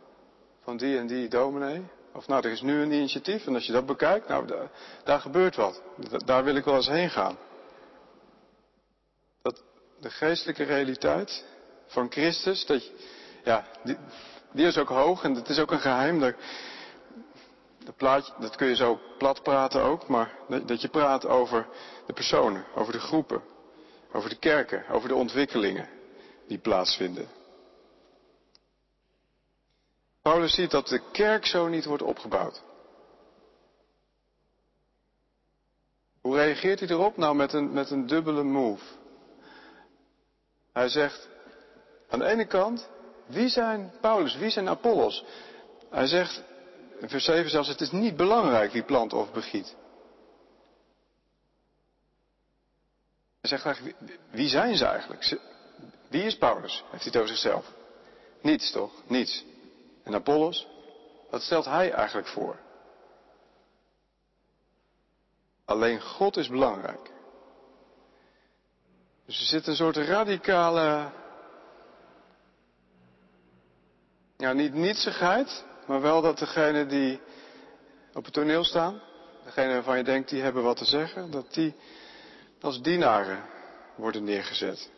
Van 0.63 0.77
die 0.77 0.97
en 0.97 1.07
die 1.07 1.27
dominee, 1.27 1.83
Of 2.13 2.27
nou, 2.27 2.45
er 2.45 2.51
is 2.51 2.61
nu 2.61 2.81
een 2.81 2.91
initiatief 2.91 3.45
en 3.47 3.53
als 3.53 3.65
je 3.65 3.71
dat 3.71 3.85
bekijkt, 3.85 4.27
nou, 4.27 4.67
daar, 5.03 5.19
gebeurt 5.19 5.55
wat. 5.55 5.81
Daar 6.25 6.43
wil 6.43 6.55
ik 6.55 6.63
wel 6.63 6.75
eens 6.75 6.88
heen 6.88 7.09
gaan. 7.09 7.38
Dat 9.41 9.63
de 9.99 10.09
geestelijke 10.09 10.63
realiteit 10.63 11.45
van 11.88 12.11
Christus, 12.11 12.65
dat 12.65 12.91
ja, 13.43 13.65
die, 13.83 13.97
die, 14.51 14.65
is 14.65 14.77
ook 14.77 14.89
hoog 14.89 15.23
en 15.23 15.35
het 15.35 15.49
is 15.49 15.59
ook 15.59 15.71
een 15.71 15.79
geheim. 15.79 16.19
Dat, 16.19 16.35
dat, 17.85 17.95
plaatje, 17.95 18.33
dat 18.39 18.55
kun 18.55 18.67
je 18.67 18.75
zo 18.75 18.99
plat 19.17 19.43
praten 19.43 19.81
ook, 19.81 20.07
maar 20.07 20.35
dat 20.65 20.81
je 20.81 20.89
praat 20.89 21.27
over 21.27 21.67
de 22.05 22.13
personen, 22.13 22.65
over 22.75 22.93
de 22.93 22.99
groepen, 22.99 23.41
over 24.11 24.29
de 24.29 24.39
kerken, 24.39 24.88
over 24.89 25.07
de 25.07 25.15
ontwikkelingen 25.15 25.97
die 26.49 26.57
plaatsvinden. 26.57 27.27
Paulus 30.21 30.53
ziet 30.53 30.71
dat 30.71 30.87
de 30.87 31.01
kerk 31.11 31.45
zo 31.45 31.67
niet 31.67 31.85
wordt 31.85 32.03
opgebouwd. 32.03 32.61
Hoe 36.21 36.35
reageert 36.35 36.79
hij 36.79 36.89
erop? 36.89 37.17
Nou, 37.17 37.35
met 37.35 37.53
een, 37.53 37.73
met 37.73 37.89
een 37.89 38.07
dubbele 38.07 38.43
move. 38.43 38.83
Hij 40.73 40.89
zegt, 40.89 41.29
aan 42.09 42.19
de 42.19 42.25
ene 42.25 42.45
kant, 42.45 42.89
wie 43.25 43.49
zijn 43.49 43.91
Paulus, 44.01 44.35
wie 44.35 44.49
zijn 44.49 44.69
Apollos? 44.69 45.25
Hij 45.89 46.07
zegt, 46.07 46.43
in 46.99 47.09
vers 47.09 47.23
7 47.23 47.49
zelfs, 47.49 47.67
het 47.67 47.81
is 47.81 47.91
niet 47.91 48.15
belangrijk 48.15 48.71
wie 48.71 48.83
plant 48.83 49.13
of 49.13 49.31
begiet. 49.31 49.75
Hij 53.41 53.49
zegt 53.49 53.65
eigenlijk, 53.65 53.95
wie 54.31 54.49
zijn 54.49 54.75
ze 54.77 54.85
eigenlijk? 54.85 55.23
Wie 56.09 56.24
is 56.24 56.38
Paulus? 56.38 56.83
Heeft 56.89 57.03
hij 57.03 57.12
het 57.12 57.15
over 57.15 57.27
zichzelf? 57.27 57.71
Niets 58.41 58.71
toch? 58.71 58.91
Niets. 59.07 59.45
En 60.03 60.13
Apollos, 60.13 60.67
wat 61.29 61.41
stelt 61.41 61.65
hij 61.65 61.91
eigenlijk 61.91 62.27
voor? 62.27 62.59
Alleen 65.65 66.01
God 66.01 66.38
is 66.38 66.48
belangrijk. 66.48 67.12
Dus 69.25 69.39
er 69.39 69.45
zit 69.45 69.67
een 69.67 69.75
soort 69.75 69.98
radicale, 69.98 71.12
ja 74.38 74.53
niet 74.53 74.74
nietsigheid, 74.74 75.65
maar 75.88 76.01
wel 76.01 76.21
dat 76.21 76.38
degene 76.38 76.86
die 76.86 77.21
op 78.13 78.25
het 78.25 78.33
toneel 78.33 78.63
staan, 78.63 79.01
degene 79.43 79.74
waarvan 79.74 79.98
je 79.98 80.03
denkt 80.03 80.29
die 80.29 80.41
hebben 80.41 80.63
wat 80.63 80.77
te 80.77 80.86
zeggen, 80.86 81.31
dat 81.31 81.53
die 81.53 81.75
als 82.62 82.81
dienaren 82.81 83.43
worden 83.95 84.24
neergezet. 84.24 84.89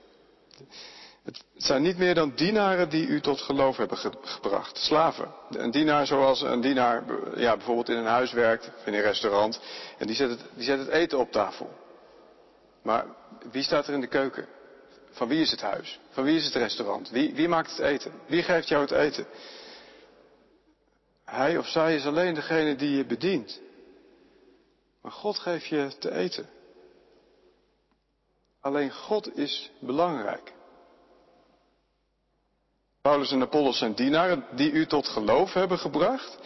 Het 1.24 1.44
zijn 1.56 1.82
niet 1.82 1.98
meer 1.98 2.16
dan 2.16 2.36
dienaren 2.36 2.90
die 2.90 3.08
u 3.08 3.22
tot 3.22 3.42
geloof 3.42 3.78
hebben 3.78 3.98
gebracht. 4.22 4.78
Slaven. 4.78 5.34
Een 5.50 5.72
dienaar 5.72 6.08
zoals 6.08 6.42
een 6.42 6.62
dienaar 6.62 7.04
ja, 7.36 7.56
bijvoorbeeld 7.56 7.90
in 7.90 7.98
een 7.98 8.06
huis 8.06 8.32
werkt 8.32 8.72
of 8.78 8.86
in 8.86 8.94
een 8.94 9.02
restaurant. 9.02 9.60
En 9.98 10.08
die 10.08 10.16
zet, 10.16 10.30
het, 10.30 10.40
die 10.54 10.64
zet 10.64 10.80
het 10.80 10.88
eten 10.88 11.20
op 11.20 11.32
tafel. 11.32 11.70
Maar 12.84 13.06
wie 13.52 13.64
staat 13.64 13.88
er 13.88 13.94
in 13.94 14.02
de 14.02 14.08
keuken? 14.08 14.48
Van 15.12 15.28
wie 15.28 15.42
is 15.42 15.52
het 15.52 15.62
huis? 15.62 16.00
Van 16.10 16.24
wie 16.24 16.38
is 16.38 16.46
het 16.46 16.56
restaurant? 16.56 17.10
Wie, 17.10 17.34
wie 17.34 17.48
maakt 17.48 17.70
het 17.70 17.80
eten? 17.80 18.12
Wie 18.26 18.44
geeft 18.44 18.68
jou 18.68 18.82
het 18.82 18.92
eten? 18.92 19.26
Hij 21.26 21.58
of 21.58 21.68
zij 21.68 21.96
is 21.96 22.06
alleen 22.06 22.34
degene 22.34 22.76
die 22.76 22.98
je 22.98 23.06
bedient. 23.06 23.62
Maar 25.02 25.12
God 25.12 25.40
geeft 25.40 25.66
je 25.66 25.92
te 26.00 26.12
eten. 26.14 26.50
Alleen 28.62 28.92
God 28.92 29.38
is 29.38 29.72
belangrijk. 29.80 30.54
Paulus 33.02 33.32
en 33.32 33.42
Apollos 33.42 33.78
zijn 33.78 33.94
dienaren 33.94 34.46
die 34.52 34.72
u 34.72 34.86
tot 34.86 35.08
geloof 35.08 35.54
hebben 35.54 35.78
gebracht. 35.78 36.38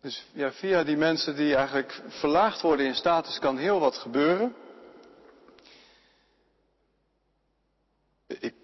Dus 0.00 0.26
ja, 0.32 0.52
via 0.52 0.84
die 0.84 0.96
mensen 0.96 1.36
die 1.36 1.54
eigenlijk 1.54 2.02
verlaagd 2.08 2.60
worden 2.60 2.86
in 2.86 2.94
status 2.94 3.38
kan 3.38 3.58
heel 3.58 3.80
wat 3.80 3.96
gebeuren. 3.96 4.54
Ik, 8.26 8.54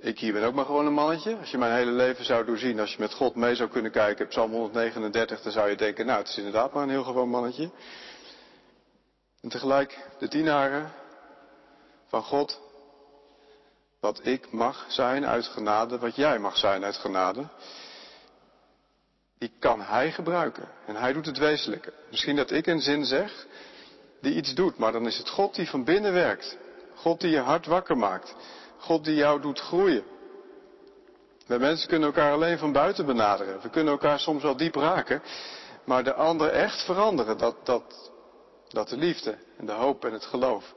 ik 0.00 0.18
hier 0.18 0.32
ben 0.32 0.44
ook 0.44 0.54
maar 0.54 0.64
gewoon 0.64 0.86
een 0.86 0.92
mannetje. 0.92 1.36
Als 1.36 1.50
je 1.50 1.58
mijn 1.58 1.74
hele 1.74 1.90
leven 1.90 2.24
zou 2.24 2.44
doorzien, 2.44 2.80
als 2.80 2.92
je 2.92 3.00
met 3.00 3.14
God 3.14 3.34
mee 3.34 3.54
zou 3.54 3.70
kunnen 3.70 3.90
kijken, 3.90 4.28
Psalm 4.28 4.50
139, 4.50 5.42
dan 5.42 5.52
zou 5.52 5.68
je 5.68 5.76
denken, 5.76 6.06
nou 6.06 6.18
het 6.18 6.28
is 6.28 6.36
inderdaad 6.36 6.72
maar 6.72 6.82
een 6.82 6.88
heel 6.88 7.04
gewoon 7.04 7.28
mannetje. 7.28 7.70
En 9.40 9.48
tegelijk 9.48 10.08
de 10.18 10.28
dienaren 10.28 10.92
van 12.08 12.22
God, 12.22 12.60
wat 14.00 14.26
ik 14.26 14.52
mag 14.52 14.86
zijn 14.88 15.26
uit 15.26 15.46
genade, 15.46 15.98
wat 15.98 16.16
jij 16.16 16.38
mag 16.38 16.56
zijn 16.56 16.84
uit 16.84 16.96
genade, 16.96 17.46
die 19.38 19.52
kan 19.58 19.80
hij 19.80 20.12
gebruiken. 20.12 20.68
En 20.86 20.96
hij 20.96 21.12
doet 21.12 21.26
het 21.26 21.38
wezenlijke. 21.38 21.92
Misschien 22.10 22.36
dat 22.36 22.50
ik 22.50 22.66
een 22.66 22.80
zin 22.80 23.04
zeg 23.04 23.46
die 24.20 24.34
iets 24.34 24.54
doet, 24.54 24.78
maar 24.78 24.92
dan 24.92 25.06
is 25.06 25.18
het 25.18 25.28
God 25.28 25.54
die 25.54 25.68
van 25.68 25.84
binnen 25.84 26.12
werkt. 26.12 26.56
God 26.94 27.20
die 27.20 27.30
je 27.30 27.40
hart 27.40 27.66
wakker 27.66 27.96
maakt. 27.96 28.34
God 28.78 29.04
die 29.04 29.14
jou 29.14 29.40
doet 29.40 29.60
groeien. 29.60 30.04
Wij 31.46 31.58
mensen 31.58 31.88
kunnen 31.88 32.08
elkaar 32.08 32.32
alleen 32.32 32.58
van 32.58 32.72
buiten 32.72 33.06
benaderen. 33.06 33.60
We 33.60 33.70
kunnen 33.70 33.92
elkaar 33.92 34.18
soms 34.18 34.42
wel 34.42 34.56
diep 34.56 34.74
raken, 34.74 35.22
maar 35.84 36.04
de 36.04 36.14
ander 36.14 36.48
echt 36.48 36.84
veranderen. 36.84 37.38
Dat, 37.38 37.66
dat, 37.66 38.10
dat 38.68 38.88
de 38.88 38.96
liefde 38.96 39.38
en 39.56 39.66
de 39.66 39.72
hoop 39.72 40.04
en 40.04 40.12
het 40.12 40.24
geloof 40.24 40.74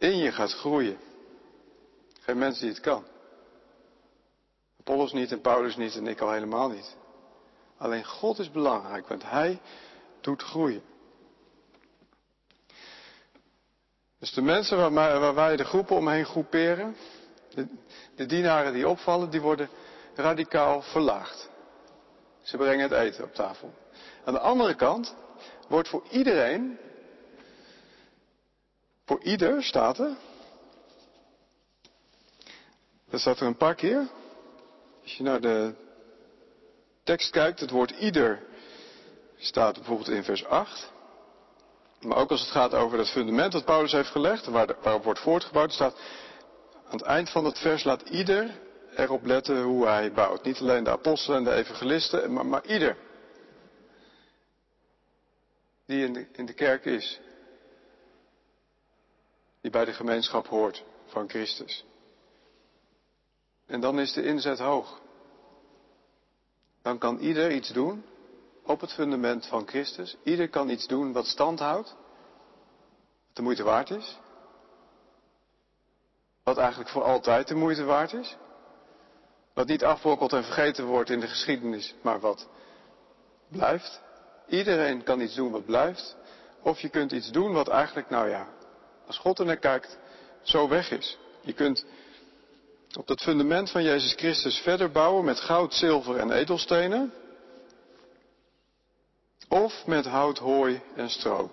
in 0.00 0.16
je 0.16 0.32
gaat 0.32 0.52
groeien. 0.52 0.98
Geen 2.20 2.38
mens 2.38 2.58
die 2.58 2.68
het 2.68 2.80
kan. 2.80 3.04
Apollos 4.78 5.12
niet 5.12 5.32
en 5.32 5.40
Paulus 5.40 5.76
niet 5.76 5.96
en 5.96 6.06
ik 6.06 6.20
al 6.20 6.32
helemaal 6.32 6.68
niet. 6.68 6.96
Alleen 7.78 8.04
God 8.04 8.38
is 8.38 8.50
belangrijk, 8.50 9.08
want 9.08 9.22
Hij 9.22 9.60
doet 10.20 10.42
groeien. 10.42 10.82
Dus 14.18 14.32
de 14.32 14.42
mensen 14.42 14.76
waar, 14.76 15.20
waar 15.20 15.34
wij 15.34 15.56
de 15.56 15.64
groepen 15.64 15.96
omheen 15.96 16.24
groeperen, 16.24 16.96
de, 17.54 17.66
de 18.14 18.26
dienaren 18.26 18.72
die 18.72 18.88
opvallen, 18.88 19.30
die 19.30 19.40
worden 19.40 19.68
radicaal 20.14 20.82
verlaagd. 20.82 21.50
Ze 22.42 22.56
brengen 22.56 22.90
het 22.90 22.92
eten 22.92 23.24
op 23.24 23.34
tafel. 23.34 23.74
Aan 24.24 24.32
de 24.32 24.40
andere 24.40 24.74
kant 24.74 25.14
wordt 25.68 25.88
voor 25.88 26.02
iedereen, 26.10 26.78
voor 29.10 29.22
ieder 29.22 29.62
staat 29.62 29.98
er, 29.98 30.16
dat 33.10 33.20
staat 33.20 33.40
er 33.40 33.46
een 33.46 33.56
paar 33.56 33.74
keer. 33.74 34.08
Als 35.02 35.16
je 35.16 35.22
naar 35.22 35.40
de 35.40 35.74
tekst 37.04 37.30
kijkt, 37.30 37.60
het 37.60 37.70
woord 37.70 37.90
ieder 37.90 38.42
staat 39.36 39.74
bijvoorbeeld 39.74 40.08
in 40.08 40.24
vers 40.24 40.44
8. 40.44 40.92
Maar 42.00 42.16
ook 42.16 42.30
als 42.30 42.40
het 42.40 42.50
gaat 42.50 42.74
over 42.74 42.98
het 42.98 43.08
fundament 43.08 43.52
dat 43.52 43.64
Paulus 43.64 43.92
heeft 43.92 44.08
gelegd, 44.08 44.46
waarop 44.46 45.04
wordt 45.04 45.20
voortgebouwd, 45.20 45.72
staat 45.72 45.94
aan 46.84 46.98
het 46.98 47.02
eind 47.02 47.30
van 47.30 47.44
het 47.44 47.58
vers 47.58 47.84
laat 47.84 48.08
ieder 48.08 48.60
erop 48.96 49.24
letten 49.24 49.62
hoe 49.62 49.86
hij 49.86 50.12
bouwt. 50.12 50.44
Niet 50.44 50.60
alleen 50.60 50.84
de 50.84 50.90
apostelen 50.90 51.38
en 51.38 51.44
de 51.44 51.54
evangelisten, 51.54 52.32
maar, 52.32 52.46
maar 52.46 52.66
ieder 52.66 52.96
die 55.86 56.04
in 56.04 56.12
de, 56.12 56.26
in 56.32 56.46
de 56.46 56.54
kerk 56.54 56.84
is. 56.84 57.20
Bij 59.70 59.84
de 59.84 59.92
gemeenschap 59.92 60.46
hoort 60.46 60.84
van 61.06 61.28
Christus. 61.28 61.84
En 63.66 63.80
dan 63.80 64.00
is 64.00 64.12
de 64.12 64.22
inzet 64.22 64.58
hoog. 64.58 65.00
Dan 66.82 66.98
kan 66.98 67.18
ieder 67.18 67.52
iets 67.52 67.68
doen 67.68 68.04
op 68.62 68.80
het 68.80 68.92
fundament 68.92 69.46
van 69.46 69.66
Christus. 69.68 70.16
Ieder 70.22 70.48
kan 70.48 70.68
iets 70.68 70.86
doen 70.86 71.12
wat 71.12 71.26
stand 71.26 71.58
houdt. 71.58 71.88
Wat 73.26 73.36
de 73.36 73.42
moeite 73.42 73.62
waard 73.62 73.90
is. 73.90 74.18
Wat 76.42 76.58
eigenlijk 76.58 76.90
voor 76.90 77.02
altijd 77.02 77.48
de 77.48 77.54
moeite 77.54 77.84
waard 77.84 78.12
is. 78.12 78.36
Wat 79.54 79.66
niet 79.66 79.84
afbrokkeld 79.84 80.32
en 80.32 80.44
vergeten 80.44 80.86
wordt 80.86 81.10
in 81.10 81.20
de 81.20 81.28
geschiedenis, 81.28 81.94
maar 82.02 82.20
wat 82.20 82.48
blijft. 83.48 84.00
Iedereen 84.46 85.02
kan 85.02 85.20
iets 85.20 85.34
doen 85.34 85.50
wat 85.50 85.64
blijft. 85.64 86.16
Of 86.62 86.80
je 86.80 86.88
kunt 86.88 87.12
iets 87.12 87.30
doen 87.30 87.52
wat 87.52 87.68
eigenlijk, 87.68 88.10
nou 88.10 88.28
ja, 88.28 88.48
als 89.10 89.18
God 89.18 89.38
er 89.38 89.44
naar 89.44 89.56
kijkt, 89.56 89.98
zo 90.42 90.68
weg 90.68 90.90
is. 90.90 91.18
Je 91.40 91.52
kunt 91.52 91.84
op 92.98 93.06
dat 93.06 93.22
fundament 93.22 93.70
van 93.70 93.82
Jezus 93.82 94.12
Christus 94.12 94.58
verder 94.58 94.90
bouwen 94.90 95.24
met 95.24 95.40
goud, 95.40 95.74
zilver 95.74 96.16
en 96.16 96.30
edelstenen. 96.30 97.12
Of 99.48 99.86
met 99.86 100.06
hout, 100.06 100.38
hooi 100.38 100.82
en 100.96 101.10
stro. 101.10 101.50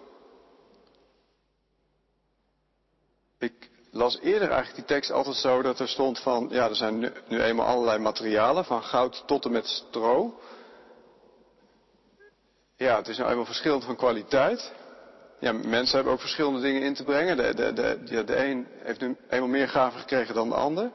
Ik 3.39 3.69
las 3.91 4.19
eerder 4.19 4.49
eigenlijk 4.49 4.75
die 4.75 4.95
tekst 4.95 5.11
altijd 5.11 5.35
zo 5.35 5.61
dat 5.61 5.79
er 5.79 5.87
stond 5.87 6.19
van, 6.19 6.47
ja, 6.51 6.69
er 6.69 6.75
zijn 6.75 6.99
nu, 6.99 7.11
nu 7.27 7.41
eenmaal 7.41 7.65
allerlei 7.67 7.99
materialen, 7.99 8.65
van 8.65 8.83
goud 8.83 9.23
tot 9.25 9.45
en 9.45 9.51
met 9.51 9.67
stro. 9.67 10.39
Ja, 12.75 12.95
het 12.97 13.07
is 13.07 13.17
nou 13.17 13.29
eenmaal 13.29 13.45
verschillend 13.45 13.83
van 13.83 13.95
kwaliteit. 13.95 14.71
Ja, 15.39 15.53
mensen 15.53 15.95
hebben 15.95 16.13
ook 16.13 16.19
verschillende 16.19 16.61
dingen 16.61 16.81
in 16.81 16.93
te 16.93 17.03
brengen. 17.03 17.37
De, 17.37 17.53
de, 17.53 17.73
de, 18.03 18.23
de 18.23 18.45
een 18.45 18.67
heeft 18.83 19.01
nu 19.01 19.17
eenmaal 19.29 19.49
meer 19.49 19.69
gaven 19.69 19.99
gekregen 19.99 20.35
dan 20.35 20.49
de 20.49 20.55
ander. 20.55 20.91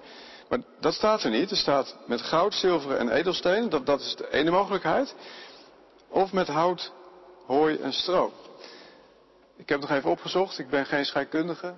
Maar 0.49 0.59
dat 0.81 0.95
staat 0.95 1.23
er 1.23 1.31
niet. 1.31 1.51
Er 1.51 1.57
staat 1.57 1.97
met 2.07 2.23
goud, 2.23 2.55
zilver 2.55 2.97
en 2.97 3.09
edelstenen. 3.09 3.71
Dat, 3.71 3.87
dat 3.87 4.01
is 4.01 4.17
de 4.17 4.33
ene 4.33 4.51
mogelijkheid. 4.51 5.15
of 6.09 6.33
met 6.33 6.47
hout, 6.47 6.93
hooi 7.47 7.77
en 7.77 7.93
stro. 7.93 8.33
Ik 9.57 9.69
heb 9.69 9.81
nog 9.81 9.91
even 9.91 10.11
opgezocht, 10.11 10.59
ik 10.59 10.69
ben 10.69 10.87
geen 10.87 11.05
scheikundige. 11.05 11.75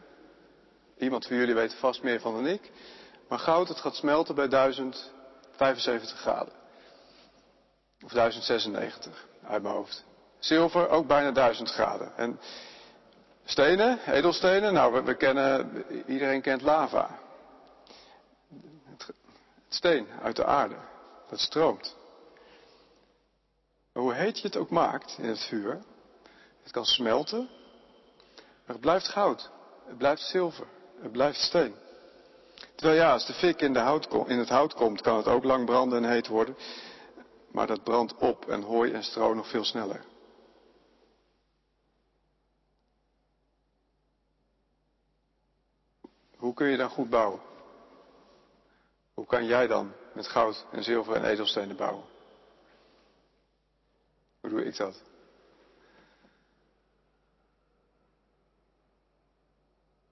Iemand 0.99 1.27
van 1.27 1.37
jullie 1.37 1.55
weet 1.55 1.75
vast 1.75 2.03
meer 2.03 2.21
van 2.21 2.35
dan 2.35 2.47
ik. 2.47 2.71
Maar 3.29 3.39
goud, 3.39 3.69
het 3.69 3.81
gaat 3.81 3.95
smelten 3.95 4.35
bij 4.35 4.49
1075 4.49 6.19
graden. 6.19 6.53
Of 8.05 8.13
1096 8.13 9.27
uit 9.43 9.63
mijn 9.63 9.75
hoofd. 9.75 10.05
Zilver 10.45 10.89
ook 10.89 11.07
bijna 11.07 11.31
1000 11.31 11.71
graden. 11.71 12.17
En 12.17 12.41
stenen, 13.45 13.99
edelstenen, 14.07 14.73
nou 14.73 15.05
we, 15.05 15.15
kennen, 15.15 15.85
iedereen 16.07 16.41
kent 16.41 16.63
lava. 16.63 17.19
Het, 18.85 19.07
het 19.07 19.17
steen 19.69 20.07
uit 20.23 20.37
de 20.37 20.45
aarde, 20.45 20.77
dat 21.31 21.41
stroomt. 21.41 21.97
Maar 23.93 24.03
hoe 24.03 24.15
heet 24.15 24.39
je 24.39 24.47
het 24.47 24.57
ook 24.57 24.71
maakt 24.71 25.17
in 25.19 25.29
het 25.29 25.41
vuur, 25.41 25.83
het 26.63 26.73
kan 26.73 26.85
smelten, 26.85 27.49
maar 28.37 28.77
het 28.77 28.81
blijft 28.81 29.09
goud, 29.09 29.51
het 29.87 29.99
blijft 29.99 30.23
zilver, 30.23 30.67
het 31.01 31.13
blijft 31.13 31.41
steen. 31.41 31.75
Terwijl 32.75 33.01
ja, 33.01 33.13
als 33.13 33.27
de 33.27 33.33
fik 33.33 33.61
in, 33.61 33.73
de 33.73 33.79
hout, 33.79 34.09
in 34.27 34.39
het 34.39 34.49
hout 34.49 34.75
komt, 34.75 35.01
kan 35.01 35.17
het 35.17 35.27
ook 35.27 35.45
lang 35.45 35.65
branden 35.65 36.05
en 36.05 36.11
heet 36.11 36.27
worden. 36.27 36.57
Maar 37.51 37.67
dat 37.67 37.83
brandt 37.83 38.15
op 38.17 38.49
en 38.49 38.63
hooi 38.63 38.93
en 38.93 39.03
stro 39.03 39.35
nog 39.35 39.49
veel 39.49 39.65
sneller. 39.65 40.13
Hoe 46.45 46.55
kun 46.55 46.69
je 46.69 46.77
dan 46.77 46.91
goed 46.91 47.11
bouwen? 47.11 47.41
Hoe 49.15 49.27
kan 49.27 49.45
jij 49.45 49.67
dan 49.67 49.93
met 50.13 50.27
goud 50.27 50.67
en 50.71 50.83
zilver 50.83 51.17
en 51.17 51.25
edelstenen 51.25 51.77
bouwen? 51.77 52.05
Hoe 54.41 54.51
doe 54.51 54.65
ik 54.65 54.77
dat? 54.77 55.03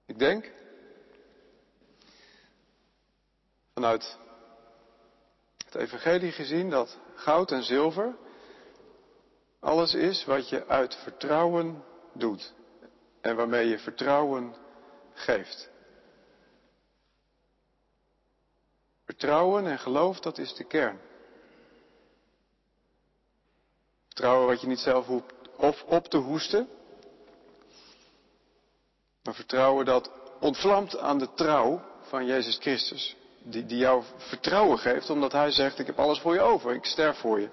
Ik 0.05 0.19
denk 0.19 0.51
vanuit 3.73 4.17
het 5.65 5.75
evangelie 5.75 6.31
gezien 6.31 6.69
dat 6.69 6.97
goud 7.15 7.51
en 7.51 7.63
zilver 7.63 8.15
alles 9.59 9.93
is 9.93 10.25
wat 10.25 10.49
je 10.49 10.67
uit 10.67 10.95
vertrouwen 10.95 11.83
doet 12.13 12.53
en 13.21 13.35
waarmee 13.35 13.67
je 13.67 13.79
vertrouwen 13.79 14.55
geeft. 15.13 15.71
Vertrouwen 19.13 19.67
en 19.67 19.79
geloof, 19.79 20.19
dat 20.19 20.37
is 20.37 20.53
de 20.53 20.63
kern. 20.63 20.99
Vertrouwen 24.05 24.47
wat 24.47 24.61
je 24.61 24.67
niet 24.67 24.79
zelf 24.79 25.05
hoeft 25.05 25.83
op 25.85 26.07
te 26.07 26.17
hoesten, 26.17 26.67
maar 29.23 29.33
vertrouwen 29.33 29.85
dat 29.85 30.11
ontvlamt 30.39 30.97
aan 30.97 31.17
de 31.17 31.33
trouw 31.33 31.81
van 32.01 32.25
Jezus 32.25 32.57
Christus. 32.57 33.15
Die, 33.43 33.65
die 33.65 33.77
jou 33.77 34.03
vertrouwen 34.17 34.79
geeft, 34.79 35.09
omdat 35.09 35.31
Hij 35.31 35.51
zegt, 35.51 35.79
ik 35.79 35.85
heb 35.85 35.99
alles 35.99 36.19
voor 36.19 36.33
je 36.33 36.41
over, 36.41 36.73
ik 36.73 36.85
sterf 36.85 37.17
voor 37.17 37.39
je. 37.39 37.49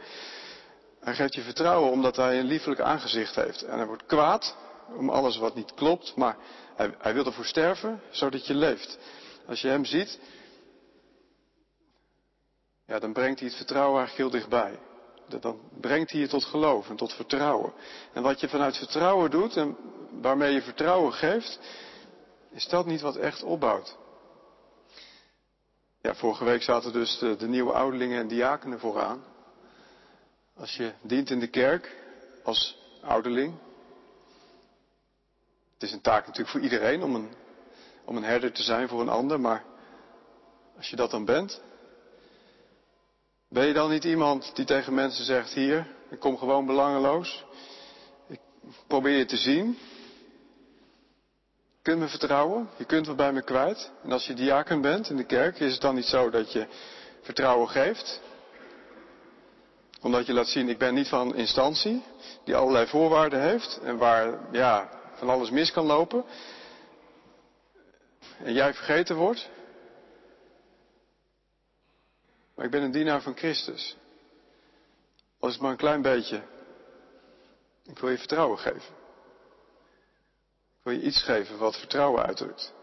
Hij 1.00 1.14
geeft 1.14 1.35
je 1.35 1.43
vertrouwen 1.43 1.90
omdat 1.90 2.17
Hij 2.17 2.38
een 2.38 2.47
liefelijk 2.47 2.81
aangezicht 2.81 3.35
heeft. 3.35 3.62
En 3.62 3.76
hij 3.76 3.87
wordt 3.87 4.07
kwaad 4.07 4.57
om 4.97 5.11
alles 5.11 5.37
wat 5.37 5.55
niet 5.55 5.75
klopt, 5.75 6.14
maar 6.17 6.37
hij, 6.76 6.95
hij 6.99 7.14
wil 7.14 7.26
ervoor 7.26 7.45
sterven, 7.45 8.00
zodat 8.11 8.47
je 8.47 8.55
leeft. 8.55 8.99
Als 9.47 9.61
je 9.61 9.69
Hem 9.69 9.85
ziet, 9.85 10.19
ja, 12.90 12.99
dan 12.99 13.12
brengt 13.12 13.38
hij 13.38 13.49
het 13.49 13.56
vertrouwen 13.56 13.99
eigenlijk 13.99 14.30
heel 14.30 14.40
dichtbij. 14.40 14.78
Dan 15.40 15.61
brengt 15.80 16.11
hij 16.11 16.20
je 16.20 16.28
tot 16.28 16.44
geloof 16.44 16.88
en 16.88 16.97
tot 16.97 17.12
vertrouwen. 17.12 17.73
En 18.12 18.23
wat 18.23 18.40
je 18.40 18.49
vanuit 18.49 18.76
vertrouwen 18.76 19.30
doet 19.30 19.56
en 19.56 19.76
waarmee 20.20 20.52
je 20.52 20.62
vertrouwen 20.62 21.12
geeft, 21.12 21.60
is 22.50 22.69
dat 22.69 22.86
niet 22.86 23.00
wat 23.00 23.17
echt 23.17 23.43
opbouwt. 23.43 23.97
Ja, 26.00 26.15
vorige 26.15 26.45
week 26.45 26.62
zaten 26.62 26.93
dus 26.93 27.19
de, 27.19 27.36
de 27.36 27.49
nieuwe 27.49 27.73
ouderlingen 27.73 28.21
en 28.21 28.28
diakenen 28.28 28.80
vooraan. 28.80 29.25
Als 30.56 30.76
je 30.76 30.93
dient 31.02 31.30
in 31.30 31.41
de 31.41 31.49
kerk 31.50 31.97
als 32.45 32.78
ouderling. 33.02 33.54
Het 35.73 35.82
is 35.82 35.93
een 35.93 36.00
taak 36.00 36.26
natuurlijk 36.26 36.50
voor 36.50 36.60
iedereen 36.60 37.02
om 37.02 37.15
een, 37.15 37.32
om 38.04 38.17
een 38.17 38.25
herder 38.25 38.52
te 38.52 38.62
zijn 38.62 38.88
voor 38.88 39.00
een 39.00 39.08
ander, 39.08 39.41
maar 39.41 39.65
als 40.76 40.91
je 40.91 40.97
dat 40.97 41.10
dan 41.10 41.25
bent, 41.25 41.62
ben 43.50 43.67
je 43.67 43.73
dan 43.73 43.91
niet 43.91 44.04
iemand 44.04 44.50
die 44.54 44.65
tegen 44.65 44.95
mensen 44.95 45.25
zegt, 45.25 45.52
hier, 45.52 45.86
ik 46.10 46.19
kom 46.19 46.39
gewoon 46.39 46.67
belangeloos. 46.67 47.45
Ik 48.28 48.41
probeer 48.86 49.19
je 49.19 49.25
te 49.25 49.36
zien. 49.36 49.78
Je 51.76 51.82
kunt 51.82 51.99
me 51.99 52.08
vertrouwen, 52.08 52.69
je 52.76 52.84
kunt 52.84 53.06
wat 53.06 53.17
bij 53.17 53.32
me 53.32 53.43
kwijt. 53.43 53.91
En 54.02 54.13
als 54.13 54.26
je 54.26 54.34
diaken 54.34 54.80
bent 54.80 55.10
in 55.10 55.17
de 55.17 55.25
kerk, 55.25 55.60
is 55.60 55.73
het 55.73 55.80
dan 55.80 55.95
niet 55.95 56.04
zo 56.04 56.30
dat 56.30 56.52
je 56.52 56.67
vertrouwen 57.23 57.69
geeft? 57.69 58.21
Omdat 60.00 60.26
je 60.26 60.32
laat 60.32 60.49
zien, 60.49 60.69
ik 60.69 60.78
ben 60.78 60.95
niet 60.95 61.08
van 61.08 61.34
instantie, 61.34 62.02
die 62.45 62.56
allerlei 62.56 62.86
voorwaarden 62.86 63.41
heeft 63.41 63.80
en 63.82 63.97
waar, 63.97 64.39
ja, 64.52 64.89
van 65.15 65.28
alles 65.28 65.50
mis 65.50 65.73
kan 65.73 65.86
lopen. 65.86 66.25
En 68.39 68.52
jij 68.52 68.75
vergeten 68.75 69.17
wordt. 69.17 69.49
Maar 72.60 72.68
ik 72.68 72.75
ben 72.75 72.84
een 72.84 72.92
dienaar 72.92 73.23
van 73.23 73.36
Christus. 73.36 73.96
Als 75.38 75.52
het 75.52 75.62
maar 75.62 75.70
een 75.70 75.76
klein 75.76 76.02
beetje. 76.02 76.42
Ik 77.84 77.99
wil 77.99 78.10
je 78.10 78.18
vertrouwen 78.18 78.58
geven. 78.58 78.94
Ik 80.68 80.82
wil 80.82 80.92
je 80.92 81.02
iets 81.02 81.23
geven 81.23 81.58
wat 81.58 81.76
vertrouwen 81.76 82.26
uitdrukt. 82.26 82.75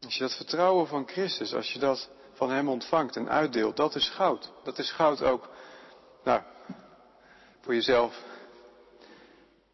Als 0.00 0.14
je 0.14 0.20
dat 0.20 0.36
vertrouwen 0.36 0.86
van 0.86 1.08
Christus, 1.08 1.54
als 1.54 1.72
je 1.72 1.78
dat 1.78 2.10
van 2.32 2.50
Hem 2.50 2.68
ontvangt 2.68 3.16
en 3.16 3.28
uitdeelt, 3.28 3.76
dat 3.76 3.94
is 3.94 4.08
goud. 4.08 4.52
Dat 4.64 4.78
is 4.78 4.92
goud 4.92 5.22
ook, 5.22 5.48
nou, 6.24 6.42
voor 7.60 7.74
jezelf, 7.74 8.22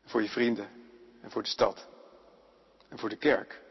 voor 0.04 0.22
je 0.22 0.28
vrienden 0.28 0.70
en 1.22 1.30
voor 1.30 1.42
de 1.42 1.48
stad 1.48 1.86
en 2.88 2.98
voor 2.98 3.08
de 3.08 3.16
kerk. 3.16 3.69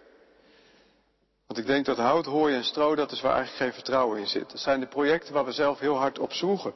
Want 1.49 1.62
ik 1.62 1.67
denk 1.67 1.85
dat 1.85 1.97
hout, 1.97 2.25
hooi 2.25 2.55
en 2.55 2.63
stro, 2.63 2.95
dat 2.95 3.12
is 3.12 3.21
waar 3.21 3.35
eigenlijk 3.35 3.63
geen 3.63 3.73
vertrouwen 3.73 4.19
in 4.19 4.27
zit. 4.27 4.51
Dat 4.51 4.59
zijn 4.59 4.79
de 4.79 4.88
projecten 4.88 5.33
waar 5.33 5.45
we 5.45 5.51
zelf 5.51 5.79
heel 5.79 5.95
hard 5.95 6.19
op 6.19 6.33
zoeken. 6.33 6.73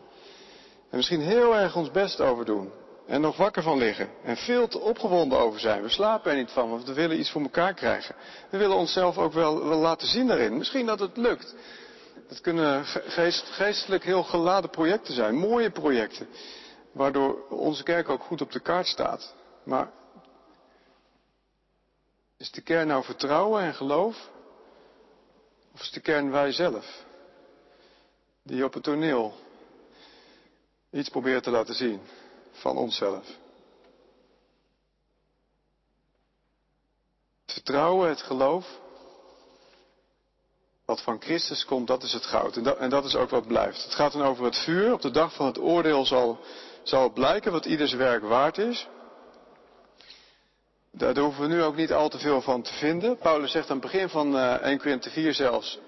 En 0.90 0.98
misschien 0.98 1.22
heel 1.22 1.56
erg 1.56 1.76
ons 1.76 1.92
best 1.92 2.22
over 2.22 2.46
doen. 2.46 2.72
En 3.08 3.22
nog 3.22 3.38
wakker 3.38 3.64
van 3.64 3.78
liggen. 3.78 4.10
En 4.24 4.38
veel 4.38 4.68
te 4.68 4.80
opgewonden 4.80 5.40
over 5.40 5.60
zijn. 5.60 5.82
We 5.82 5.90
slapen 5.90 6.32
er 6.32 6.38
niet 6.38 6.52
van, 6.52 6.70
want 6.70 6.84
we 6.86 6.94
willen 6.94 7.20
iets 7.20 7.32
voor 7.32 7.42
elkaar 7.42 7.74
krijgen. 7.74 8.16
We 8.50 8.58
willen 8.58 8.76
onszelf 8.76 9.18
ook 9.18 9.34
wel, 9.34 9.54
laten 9.64 10.08
zien 10.08 10.28
daarin. 10.28 10.58
Misschien 10.58 10.86
dat 10.86 11.00
het 11.00 11.18
lukt. 11.18 11.56
Dat 12.28 12.42
kunnen 12.42 12.86
geest, 12.86 13.46
geestelijk 13.50 14.04
heel 14.04 14.24
geladen 14.24 14.70
projecten 14.70 15.14
zijn. 15.14 15.36
Mooie 15.36 15.72
projecten. 15.72 16.28
Waardoor 16.92 17.48
onze 17.50 17.84
kerk 17.84 18.10
ook 18.10 18.24
goed 18.24 18.42
op 18.42 18.52
de 18.52 18.60
kaart 18.60 18.88
staat. 18.88 19.34
Maar 19.64 19.92
is 22.38 22.52
de 22.52 22.62
kern 22.62 22.88
nou 22.88 23.04
vertrouwen 23.04 23.62
en 23.62 23.74
geloof? 23.74 24.32
Of 25.74 25.82
is 25.82 25.92
de 25.92 26.00
kern 26.00 26.32
wij 26.32 26.52
zelf? 26.52 27.04
Die 28.44 28.64
op 28.64 28.74
het 28.74 28.84
toneel 28.84 29.34
iets 30.92 31.10
proberen 31.10 31.42
te 31.42 31.50
laten 31.50 31.76
zien 31.76 32.02
van 32.52 32.78
onszelf. 32.78 33.26
Het 37.46 37.54
vertrouwen, 37.54 38.10
het 38.10 38.22
geloof, 38.22 38.80
wat 40.86 41.02
van 41.02 41.22
Christus 41.22 41.66
komt, 41.66 41.88
dat 41.88 42.04
is 42.04 42.14
het 42.14 42.26
goud. 42.26 42.56
En 42.56 42.64
dat, 42.64 42.78
en 42.78 42.90
dat, 42.90 43.06
is 43.06 43.16
ook 43.16 43.30
wat 43.30 43.48
blijft. 43.48 43.84
Het 43.84 43.94
gaat 43.94 44.12
dan 44.12 44.22
over 44.22 44.46
het 44.46 44.58
vuur. 44.58 44.94
Op 44.94 45.02
de 45.02 45.12
dag 45.12 45.34
van 45.34 45.46
het 45.46 45.60
oordeel 45.60 46.06
zal, 46.06 46.40
zal 46.84 47.10
blijken 47.10 47.52
wat 47.52 47.66
ieders 47.66 47.94
werk 47.94 48.24
waard 48.24 48.58
is. 48.58 48.88
Daar 50.96 51.18
hoeven 51.18 51.42
we 51.42 51.48
nu 51.48 51.62
ook 51.62 51.76
niet 51.76 51.94
al 51.94 52.10
te 52.10 52.20
veel 52.20 52.42
van 52.42 52.62
te 52.62 52.74
vinden. 52.74 53.18
Paulus 53.18 53.52
zegt 53.52 53.70
aan 53.70 53.78
het 53.78 53.92
begin 53.92 54.10
van 54.10 54.38
1 54.38 54.62
eh, 54.62 54.80
Corinthië 54.80 55.10
4 55.10 55.34
zelfs, 55.34 55.80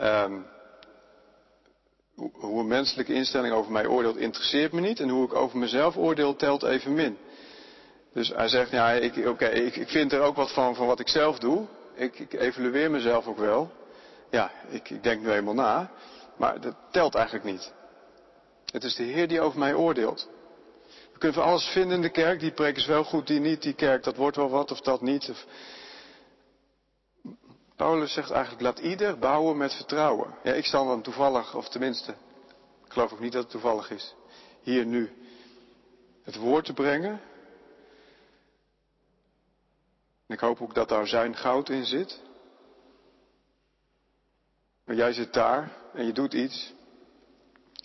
um, 0.00 0.46
hoe 2.32 2.60
een 2.60 2.66
menselijke 2.66 3.12
instelling 3.12 3.54
over 3.54 3.72
mij 3.72 3.86
oordeelt 3.86 4.16
interesseert 4.16 4.72
me 4.72 4.80
niet 4.80 5.00
en 5.00 5.08
hoe 5.08 5.24
ik 5.24 5.34
over 5.34 5.58
mezelf 5.58 5.96
oordeel 5.96 6.36
telt 6.36 6.62
evenmin. 6.62 7.18
Dus 8.12 8.28
hij 8.28 8.48
zegt, 8.48 8.70
ja, 8.70 8.92
ik, 8.92 9.26
oké, 9.26 9.46
ik, 9.46 9.76
ik, 9.76 9.88
vind 9.88 10.12
er 10.12 10.20
ook 10.20 10.36
wat 10.36 10.52
van 10.52 10.74
van 10.74 10.86
wat 10.86 11.00
ik 11.00 11.08
zelf 11.08 11.38
doe. 11.38 11.66
Ik, 11.94 12.18
ik 12.18 12.32
evalueer 12.32 12.90
mezelf 12.90 13.26
ook 13.26 13.38
wel. 13.38 13.72
Ja, 14.30 14.50
ik, 14.68 14.90
ik 14.90 15.02
denk 15.02 15.22
nu 15.22 15.30
eenmaal 15.30 15.54
na, 15.54 15.90
maar 16.36 16.60
dat 16.60 16.74
telt 16.90 17.14
eigenlijk 17.14 17.44
niet. 17.44 17.72
Het 18.72 18.84
is 18.84 18.94
de 18.94 19.02
Heer 19.02 19.28
die 19.28 19.40
over 19.40 19.58
mij 19.58 19.74
oordeelt. 19.74 20.28
We 21.16 21.22
kunnen 21.22 21.42
van 21.42 21.50
alles 21.50 21.66
vinden 21.66 21.96
in 21.96 22.02
de 22.02 22.10
kerk. 22.10 22.40
Die 22.40 22.52
preek 22.52 22.76
is 22.76 22.86
wel 22.86 23.04
goed, 23.04 23.26
die 23.26 23.40
niet. 23.40 23.62
Die 23.62 23.74
kerk, 23.74 24.04
dat 24.04 24.16
wordt 24.16 24.36
wel 24.36 24.50
wat 24.50 24.70
of 24.70 24.80
dat 24.80 25.00
niet. 25.00 25.46
Paulus 27.76 28.12
zegt 28.12 28.30
eigenlijk, 28.30 28.62
laat 28.62 28.78
ieder 28.78 29.18
bouwen 29.18 29.56
met 29.56 29.74
vertrouwen. 29.74 30.34
Ja, 30.42 30.52
ik 30.52 30.64
zal 30.64 30.86
dan 30.86 31.02
toevallig, 31.02 31.54
of 31.54 31.68
tenminste, 31.68 32.10
ik 32.84 32.92
geloof 32.92 33.12
ook 33.12 33.20
niet 33.20 33.32
dat 33.32 33.42
het 33.42 33.50
toevallig 33.50 33.90
is, 33.90 34.14
hier 34.62 34.86
nu 34.86 35.10
het 36.22 36.36
woord 36.36 36.64
te 36.64 36.72
brengen. 36.72 37.20
En 40.26 40.34
ik 40.34 40.40
hoop 40.40 40.60
ook 40.60 40.74
dat 40.74 40.88
daar 40.88 41.06
zijn 41.06 41.36
goud 41.36 41.68
in 41.68 41.84
zit. 41.84 42.20
Maar 44.84 44.96
jij 44.96 45.12
zit 45.12 45.32
daar 45.32 45.72
en 45.92 46.06
je 46.06 46.12
doet 46.12 46.32
iets. 46.34 46.74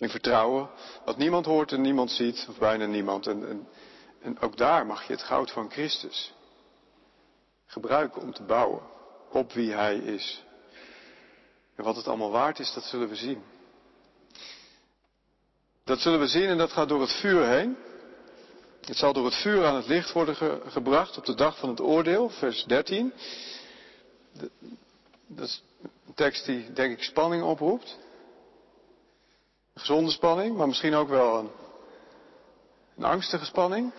In 0.02 0.08
vertrouwen. 0.08 0.68
Wat 1.04 1.16
niemand 1.16 1.46
hoort 1.46 1.72
en 1.72 1.80
niemand 1.80 2.10
ziet. 2.10 2.46
Of 2.48 2.58
bijna 2.58 2.86
niemand. 2.86 3.26
En, 3.26 3.48
en, 3.48 3.68
en 4.22 4.40
ook 4.40 4.56
daar 4.56 4.86
mag 4.86 5.06
je 5.06 5.12
het 5.12 5.22
goud 5.22 5.50
van 5.50 5.70
Christus 5.70 6.32
gebruiken 7.66 8.22
om 8.22 8.32
te 8.32 8.42
bouwen. 8.42 8.82
Op 9.30 9.52
wie 9.52 9.72
Hij 9.72 9.96
is. 9.96 10.44
En 11.76 11.84
wat 11.84 11.96
het 11.96 12.08
allemaal 12.08 12.30
waard 12.30 12.58
is, 12.58 12.72
dat 12.72 12.84
zullen 12.84 13.08
we 13.08 13.14
zien. 13.14 13.42
Dat 15.84 16.00
zullen 16.00 16.20
we 16.20 16.26
zien 16.26 16.48
en 16.48 16.58
dat 16.58 16.72
gaat 16.72 16.88
door 16.88 17.00
het 17.00 17.12
vuur 17.12 17.46
heen. 17.46 17.76
Het 18.80 18.96
zal 18.96 19.12
door 19.12 19.24
het 19.24 19.34
vuur 19.34 19.64
aan 19.64 19.76
het 19.76 19.86
licht 19.86 20.12
worden 20.12 20.36
gebracht 20.70 21.16
op 21.16 21.24
de 21.24 21.34
dag 21.34 21.58
van 21.58 21.68
het 21.68 21.80
oordeel, 21.80 22.28
vers 22.28 22.64
13. 22.64 23.12
dat 25.26 25.46
is 25.46 25.62
een 25.80 26.14
tekst 26.14 26.44
die, 26.44 26.72
denk 26.72 26.92
ik, 26.92 27.02
spanning 27.02 27.42
oproept. 27.42 27.98
Gezonde 29.74 30.10
spanning, 30.10 30.56
maar 30.56 30.66
misschien 30.66 30.94
ook 30.94 31.08
wel 31.08 31.38
een, 31.38 31.50
een 32.96 33.04
angstige 33.04 33.44
spanning. 33.44 33.92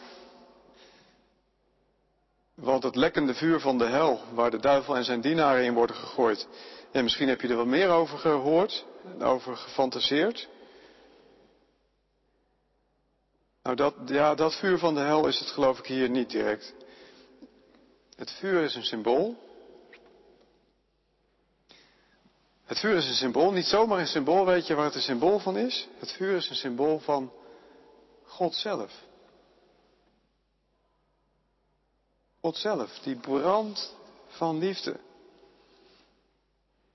Want 2.55 2.83
het 2.83 2.95
lekkende 2.95 3.33
vuur 3.33 3.59
van 3.59 3.77
de 3.77 3.86
hel, 3.86 4.21
waar 4.33 4.51
de 4.51 4.59
duivel 4.59 4.95
en 4.95 5.03
zijn 5.03 5.21
dienaren 5.21 5.63
in 5.63 5.73
worden 5.73 5.95
gegooid. 5.95 6.47
En 6.91 7.03
misschien 7.03 7.27
heb 7.27 7.41
je 7.41 7.47
er 7.47 7.55
wel 7.55 7.65
meer 7.65 7.89
over 7.89 8.17
gehoord 8.17 8.86
en 9.03 9.23
over 9.23 9.57
gefantaseerd. 9.57 10.49
Nou, 13.63 13.75
dat, 13.75 13.93
ja, 14.05 14.36
dat 14.36 14.55
vuur 14.55 14.77
van 14.77 14.93
de 14.93 14.99
hel 14.99 15.27
is 15.27 15.39
het 15.39 15.49
geloof 15.49 15.79
ik 15.79 15.86
hier 15.86 16.09
niet 16.09 16.29
direct. 16.29 16.73
Het 18.15 18.31
vuur 18.31 18.62
is 18.62 18.75
een 18.75 18.83
symbool. 18.83 19.42
Het 22.65 22.80
vuur 22.80 22.95
is 22.95 23.08
een 23.08 23.13
symbool, 23.13 23.52
niet 23.52 23.65
zomaar 23.65 23.99
een 23.99 24.08
symbool, 24.08 24.45
weet 24.45 24.67
je 24.67 24.76
waar 24.76 24.86
het 24.86 24.95
een 24.95 25.02
symbool 25.02 25.39
van 25.39 25.58
is? 25.58 25.88
Het 25.97 26.12
vuur 26.12 26.36
is 26.36 26.49
een 26.49 26.56
symbool 26.56 26.99
van 26.99 27.32
God 28.23 28.56
zelf. 28.56 28.91
God 32.39 32.58
zelf, 32.58 32.99
die 32.99 33.15
brand 33.15 33.95
van 34.28 34.58
liefde. 34.58 34.99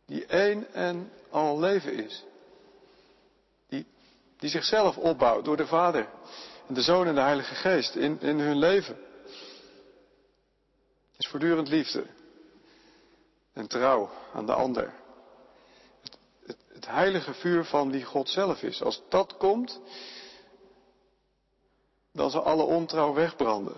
Die 0.07 0.27
één 0.27 0.73
en 0.73 1.13
al 1.31 1.59
leven 1.59 2.05
is. 2.05 2.25
Die, 3.69 3.87
die 4.39 4.51
zichzelf 4.51 4.97
opbouwt 4.97 5.45
door 5.45 5.57
de 5.57 5.67
Vader 5.67 6.09
en 6.67 6.75
de 6.75 6.83
Zoon 6.83 7.07
en 7.07 7.15
de 7.15 7.21
Heilige 7.21 7.55
Geest 7.55 7.95
in, 7.95 8.21
in 8.21 8.39
hun 8.39 8.59
leven. 8.59 8.99
Is 11.17 11.29
voortdurend 11.29 11.69
liefde 11.69 12.07
en 13.53 13.67
trouw 13.67 14.11
aan 14.35 14.47
de 14.47 14.55
ander. 14.55 14.98
Het, 16.79 16.87
heilige 16.87 17.35
vuur 17.35 17.65
van 17.65 17.91
wie 17.91 18.05
God 18.05 18.29
zelf 18.29 18.63
is. 18.63 18.83
Als 18.83 19.03
dat 19.09 19.37
komt, 19.37 19.81
dan 22.13 22.31
zal 22.31 22.43
alle 22.43 22.63
ontrouw 22.63 23.15
wegbranden. 23.15 23.77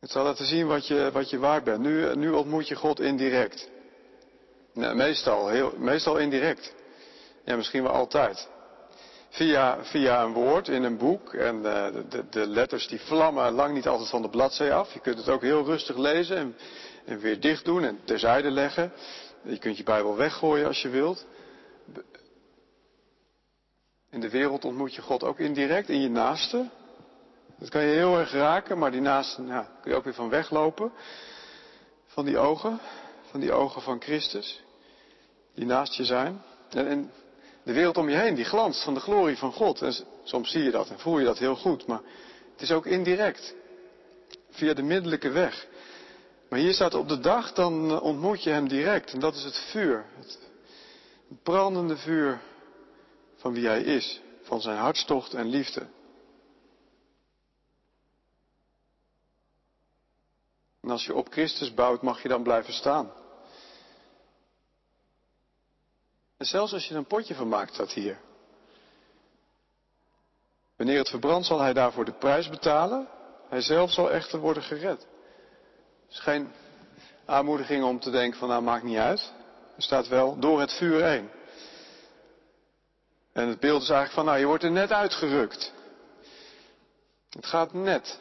Het 0.00 0.10
zal 0.10 0.24
laten 0.24 0.46
zien 0.46 0.66
wat 0.66 0.86
je, 0.86 1.10
wat 1.12 1.30
je 1.30 1.38
waard 1.38 1.64
bent. 1.64 1.80
Nu, 1.80 2.16
nu 2.16 2.30
ontmoet 2.30 2.68
je 2.68 2.74
God 2.74 3.00
indirect. 3.00 3.68
Nou, 4.72 4.96
meestal, 4.96 5.48
heel, 5.48 5.72
meestal 5.76 6.16
indirect. 6.16 6.74
Ja, 7.44 7.56
misschien 7.56 7.82
wel 7.82 7.92
altijd. 7.92 8.48
Via, 9.28 9.84
via 9.84 10.22
een 10.22 10.32
woord 10.32 10.68
in 10.68 10.82
een 10.82 10.96
boek. 10.96 11.34
En 11.34 11.62
de, 11.62 12.04
de, 12.08 12.28
de, 12.30 12.46
letters 12.46 12.88
die 12.88 13.00
vlammen 13.00 13.52
lang 13.52 13.74
niet 13.74 13.88
altijd 13.88 14.08
van 14.08 14.22
de 14.22 14.28
bladzij 14.28 14.72
af. 14.72 14.92
Je 14.92 15.00
kunt 15.00 15.18
het 15.18 15.28
ook 15.28 15.42
heel 15.42 15.64
rustig 15.64 15.96
lezen 15.96 16.36
en, 16.36 16.56
en 17.04 17.18
weer 17.18 17.40
dicht 17.40 17.64
doen 17.64 17.84
en 17.84 18.00
terzijde 18.04 18.50
leggen. 18.50 18.92
Je 19.42 19.58
kunt 19.58 19.76
je 19.76 19.82
Bijbel 19.82 20.16
weggooien 20.16 20.66
als 20.66 20.82
je 20.82 20.88
wilt. 20.88 21.26
In 24.10 24.20
de 24.20 24.30
wereld 24.30 24.64
ontmoet 24.64 24.94
je 24.94 25.02
God 25.02 25.24
ook 25.24 25.38
indirect 25.38 25.88
in 25.88 26.00
je 26.00 26.08
naaste. 26.08 26.68
Dat 27.58 27.68
kan 27.68 27.82
je 27.82 27.94
heel 27.94 28.18
erg 28.18 28.32
raken, 28.32 28.78
maar 28.78 28.90
die 28.90 29.00
naaste 29.00 29.42
nou, 29.42 29.64
kun 29.82 29.90
je 29.90 29.96
ook 29.96 30.04
weer 30.04 30.14
van 30.14 30.28
weglopen. 30.28 30.92
Van 32.06 32.24
die 32.24 32.38
ogen, 32.38 32.80
van 33.30 33.40
die 33.40 33.52
ogen 33.52 33.82
van 33.82 34.00
Christus. 34.00 34.62
Die 35.54 35.66
naast 35.66 35.94
je 35.94 36.04
zijn. 36.04 36.42
En, 36.70 36.86
en 36.86 37.12
de 37.62 37.72
wereld 37.72 37.96
om 37.96 38.08
je 38.08 38.16
heen, 38.16 38.34
die 38.34 38.44
glanst 38.44 38.84
van 38.84 38.94
de 38.94 39.00
glorie 39.00 39.36
van 39.36 39.52
God. 39.52 39.82
En 39.82 39.94
soms 40.24 40.50
zie 40.50 40.62
je 40.62 40.70
dat 40.70 40.90
en 40.90 40.98
voel 40.98 41.18
je 41.18 41.24
dat 41.24 41.38
heel 41.38 41.56
goed, 41.56 41.86
maar 41.86 42.00
het 42.52 42.62
is 42.62 42.72
ook 42.72 42.86
indirect. 42.86 43.54
Via 44.50 44.74
de 44.74 44.82
middellijke 44.82 45.30
weg. 45.30 45.66
Maar 46.50 46.58
hier 46.58 46.74
staat 46.74 46.94
op 46.94 47.08
de 47.08 47.20
dag, 47.20 47.52
dan 47.52 47.90
eh, 47.90 48.02
ontmoet 48.02 48.42
je 48.42 48.50
hem 48.50 48.68
direct. 48.68 49.12
En 49.12 49.20
dat 49.20 49.34
is 49.34 49.44
het 49.44 49.56
vuur. 49.56 50.06
Het 50.16 50.38
brandende 51.42 51.96
vuur 51.96 52.40
van 53.36 53.52
wie 53.52 53.66
hij 53.66 53.82
is. 53.82 54.20
Van 54.42 54.60
zijn 54.60 54.78
hartstocht 54.78 55.34
en 55.34 55.46
liefde. 55.46 55.86
En 60.80 60.90
als 60.90 61.04
je 61.04 61.14
op 61.14 61.32
Christus 61.32 61.74
bouwt, 61.74 62.02
mag 62.02 62.22
je 62.22 62.28
dan 62.28 62.42
blijven 62.42 62.72
staan. 62.72 63.12
En 66.36 66.46
zelfs 66.46 66.72
als 66.72 66.84
je 66.84 66.90
er 66.90 66.98
een 66.98 67.06
potje 67.06 67.34
van 67.34 67.48
maakt, 67.48 67.74
staat 67.74 67.92
hier. 67.92 68.20
Wanneer 70.76 70.98
het 70.98 71.08
verbrandt, 71.08 71.46
zal 71.46 71.60
hij 71.60 71.72
daarvoor 71.72 72.04
de 72.04 72.18
prijs 72.18 72.48
betalen. 72.48 73.08
Hij 73.48 73.60
zelf 73.60 73.92
zal 73.92 74.10
echter 74.10 74.38
worden 74.38 74.62
gered. 74.62 75.06
Het 76.10 76.18
is 76.18 76.24
geen 76.24 76.52
aanmoediging 77.24 77.84
om 77.84 78.00
te 78.00 78.10
denken 78.10 78.38
van 78.38 78.48
nou 78.48 78.62
maakt 78.62 78.84
niet 78.84 78.96
uit. 78.96 79.32
Er 79.76 79.82
staat 79.82 80.08
wel 80.08 80.38
door 80.38 80.60
het 80.60 80.72
vuur 80.72 81.04
heen. 81.04 81.30
En 83.32 83.48
het 83.48 83.60
beeld 83.60 83.82
is 83.82 83.88
eigenlijk 83.88 84.14
van 84.14 84.24
nou 84.24 84.38
je 84.38 84.46
wordt 84.46 84.64
er 84.64 84.70
net 84.70 84.92
uitgerukt. 84.92 85.72
Het 87.30 87.46
gaat 87.46 87.72
net. 87.72 88.20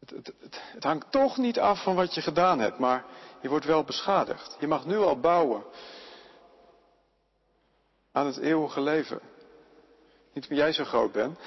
Het, 0.00 0.10
het, 0.10 0.26
het, 0.26 0.60
het, 0.72 0.84
hangt 0.84 1.10
toch 1.10 1.36
niet 1.36 1.58
af 1.58 1.82
van 1.82 1.94
wat 1.94 2.14
je 2.14 2.22
gedaan 2.22 2.58
hebt, 2.58 2.78
maar 2.78 3.04
je 3.40 3.48
wordt 3.48 3.64
wel 3.64 3.84
beschadigd. 3.84 4.56
Je 4.60 4.66
mag 4.66 4.86
nu 4.86 4.96
al 4.96 5.20
bouwen 5.20 5.64
aan 8.12 8.26
het 8.26 8.38
eeuwige 8.38 8.80
leven. 8.80 9.20
Niet 10.32 10.48
omdat 10.48 10.58
jij 10.58 10.72
zo 10.72 10.84
groot 10.84 11.12
bent 11.12 11.38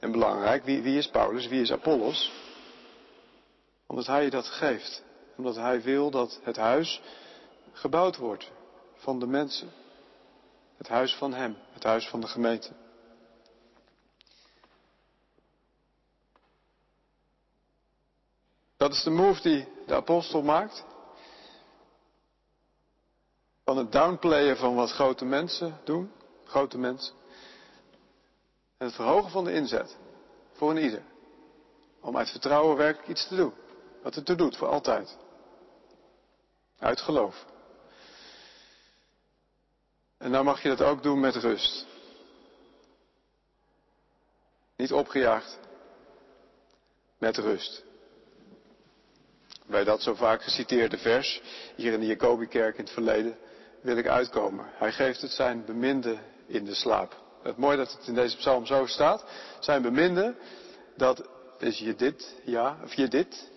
en 0.00 0.12
belangrijk. 0.12 0.64
Wie, 0.64 0.82
wie 0.82 0.98
is 0.98 1.10
Paulus? 1.10 1.46
Wie 1.46 1.60
is 1.60 1.72
Apollos? 1.72 2.46
Omdat 3.88 4.06
hij 4.06 4.24
je 4.24 4.30
dat 4.30 4.46
geeft. 4.46 5.02
Omdat 5.36 5.56
hij 5.56 5.82
wil 5.82 6.10
dat 6.10 6.40
het 6.42 6.56
huis 6.56 7.02
gebouwd 7.72 8.16
wordt 8.16 8.50
van 8.94 9.18
de 9.18 9.26
mensen. 9.26 9.72
Het 10.76 10.88
huis 10.88 11.14
van 11.14 11.34
hem, 11.34 11.56
het 11.72 11.82
huis 11.82 12.08
van 12.08 12.20
de 12.20 12.26
gemeente. 12.26 12.72
Dat 18.76 18.92
is 18.92 19.02
de 19.02 19.10
move 19.10 19.42
die 19.42 19.68
de 19.86 19.94
apostel 19.94 20.42
maakt. 20.42 20.84
Van 23.64 23.76
het 23.76 23.92
downplayen 23.92 24.56
van 24.56 24.74
wat 24.74 24.90
grote 24.90 25.24
mensen 25.24 25.80
doen, 25.84 26.12
grote 26.44 26.78
mensen. 26.78 27.14
En 28.76 28.86
het 28.86 28.94
verhogen 28.94 29.30
van 29.30 29.44
de 29.44 29.52
inzet 29.52 29.96
voor 30.52 30.70
een 30.70 30.82
ieder. 30.82 31.02
Om 32.00 32.16
uit 32.16 32.30
vertrouwen 32.30 32.76
werkelijk 32.76 33.08
iets 33.08 33.28
te 33.28 33.36
doen. 33.36 33.52
Wat 34.02 34.14
het 34.14 34.28
er 34.28 34.36
doet 34.36 34.56
voor 34.56 34.68
altijd. 34.68 35.16
Uit 36.78 37.00
geloof. 37.00 37.44
En 40.18 40.30
nou 40.30 40.44
mag 40.44 40.62
je 40.62 40.68
dat 40.68 40.82
ook 40.82 41.02
doen 41.02 41.20
met 41.20 41.36
rust. 41.36 41.86
Niet 44.76 44.92
opgejaagd. 44.92 45.58
Met 47.18 47.36
rust. 47.36 47.82
Bij 49.66 49.84
dat 49.84 50.02
zo 50.02 50.14
vaak 50.14 50.42
geciteerde 50.42 50.98
vers, 50.98 51.42
hier 51.76 51.92
in 51.92 52.00
de 52.00 52.06
Jacobikerk 52.06 52.78
in 52.78 52.84
het 52.84 52.92
verleden, 52.92 53.38
wil 53.80 53.96
ik 53.96 54.06
uitkomen. 54.06 54.66
Hij 54.72 54.92
geeft 54.92 55.20
het 55.20 55.30
zijn 55.30 55.64
beminde 55.64 56.18
in 56.46 56.64
de 56.64 56.74
slaap. 56.74 57.16
Het 57.42 57.56
mooi 57.56 57.76
dat 57.76 57.92
het 57.92 58.06
in 58.06 58.14
deze 58.14 58.36
psalm 58.36 58.66
zo 58.66 58.86
staat. 58.86 59.24
Zijn 59.60 59.82
beminde, 59.82 60.34
dat 60.96 61.28
is 61.58 61.78
je 61.78 61.94
dit, 61.94 62.36
ja, 62.44 62.78
of 62.84 62.94
je 62.94 63.08
dit. 63.08 63.50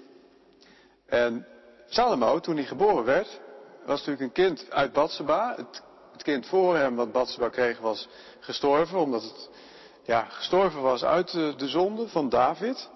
En 1.11 1.45
Salomo, 1.87 2.39
toen 2.39 2.55
hij 2.55 2.65
geboren 2.65 3.03
werd, 3.03 3.39
was 3.85 4.05
natuurlijk 4.05 4.21
een 4.21 4.45
kind 4.45 4.71
uit 4.71 4.93
Batseba. 4.93 5.55
Het, 5.55 5.83
kind 6.23 6.47
voor 6.47 6.77
hem 6.77 6.95
wat 6.95 7.11
Batseba 7.11 7.49
kreeg 7.49 7.79
was 7.79 8.07
gestorven, 8.39 8.99
omdat 8.99 9.21
het 9.21 9.49
ja, 10.03 10.23
gestorven 10.23 10.81
was 10.81 11.03
uit 11.03 11.31
de, 11.31 11.53
de 11.57 11.67
zonde 11.67 12.07
van 12.07 12.29
David. 12.29 12.89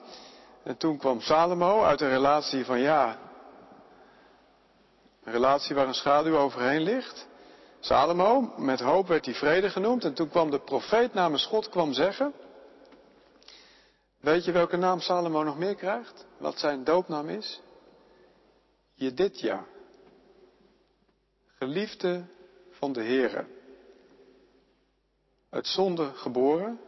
En 0.63 0.78
toen 0.78 0.97
kwam 0.97 1.21
Salomo 1.21 1.84
uit 1.84 2.01
een 2.01 2.10
relatie 2.10 2.65
van 2.65 2.80
ja, 2.80 3.17
een 5.23 5.32
relatie 5.32 5.75
waar 5.75 5.88
een 5.88 5.93
schaduw 5.93 6.38
overheen 6.38 6.82
ligt. 6.82 7.28
Salomo, 7.80 8.54
met 8.58 8.80
hoop 8.80 9.08
werd 9.08 9.25
hij 9.25 9.34
vrede 9.34 9.69
genoemd. 9.69 10.04
En 10.04 10.13
toen 10.13 10.30
kwam 10.30 10.51
de 10.51 10.60
profeet 10.60 11.13
namens 11.13 11.45
God 11.45 11.69
kwam 11.69 11.93
zeggen. 11.93 12.34
Weet 14.19 14.45
je 14.45 14.51
welke 14.51 14.78
naam 14.78 14.99
Salomo 14.99 15.43
nog 15.43 15.58
meer 15.58 15.75
krijgt? 15.75 16.25
Wat 16.38 16.60
zijn 16.60 16.84
doopnaam 16.84 17.30
is? 17.30 17.62
Jedidja. 18.95 19.65
Geliefde 21.58 22.25
van 22.71 22.93
de 22.93 23.03
Heere. 23.03 23.45
Uit 25.49 25.67
zonde 25.67 26.13
geboren. 26.13 26.79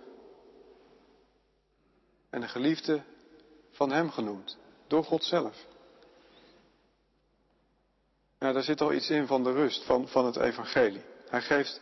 En 2.30 2.50
geliefde 2.50 3.04
van 3.72 3.92
hem 3.92 4.12
genoemd. 4.12 4.58
Door 4.88 5.04
God 5.04 5.24
zelf. 5.24 5.66
Ja, 8.40 8.52
daar 8.52 8.64
zit 8.64 8.82
al 8.82 8.94
iets 8.94 9.10
in 9.10 9.28
van 9.28 9.44
de 9.44 9.52
rust, 9.52 9.84
van, 9.84 10.08
van 10.08 10.26
het 10.26 10.36
evangelie. 10.36 11.02
Hij 11.30 11.42
geeft, 11.42 11.82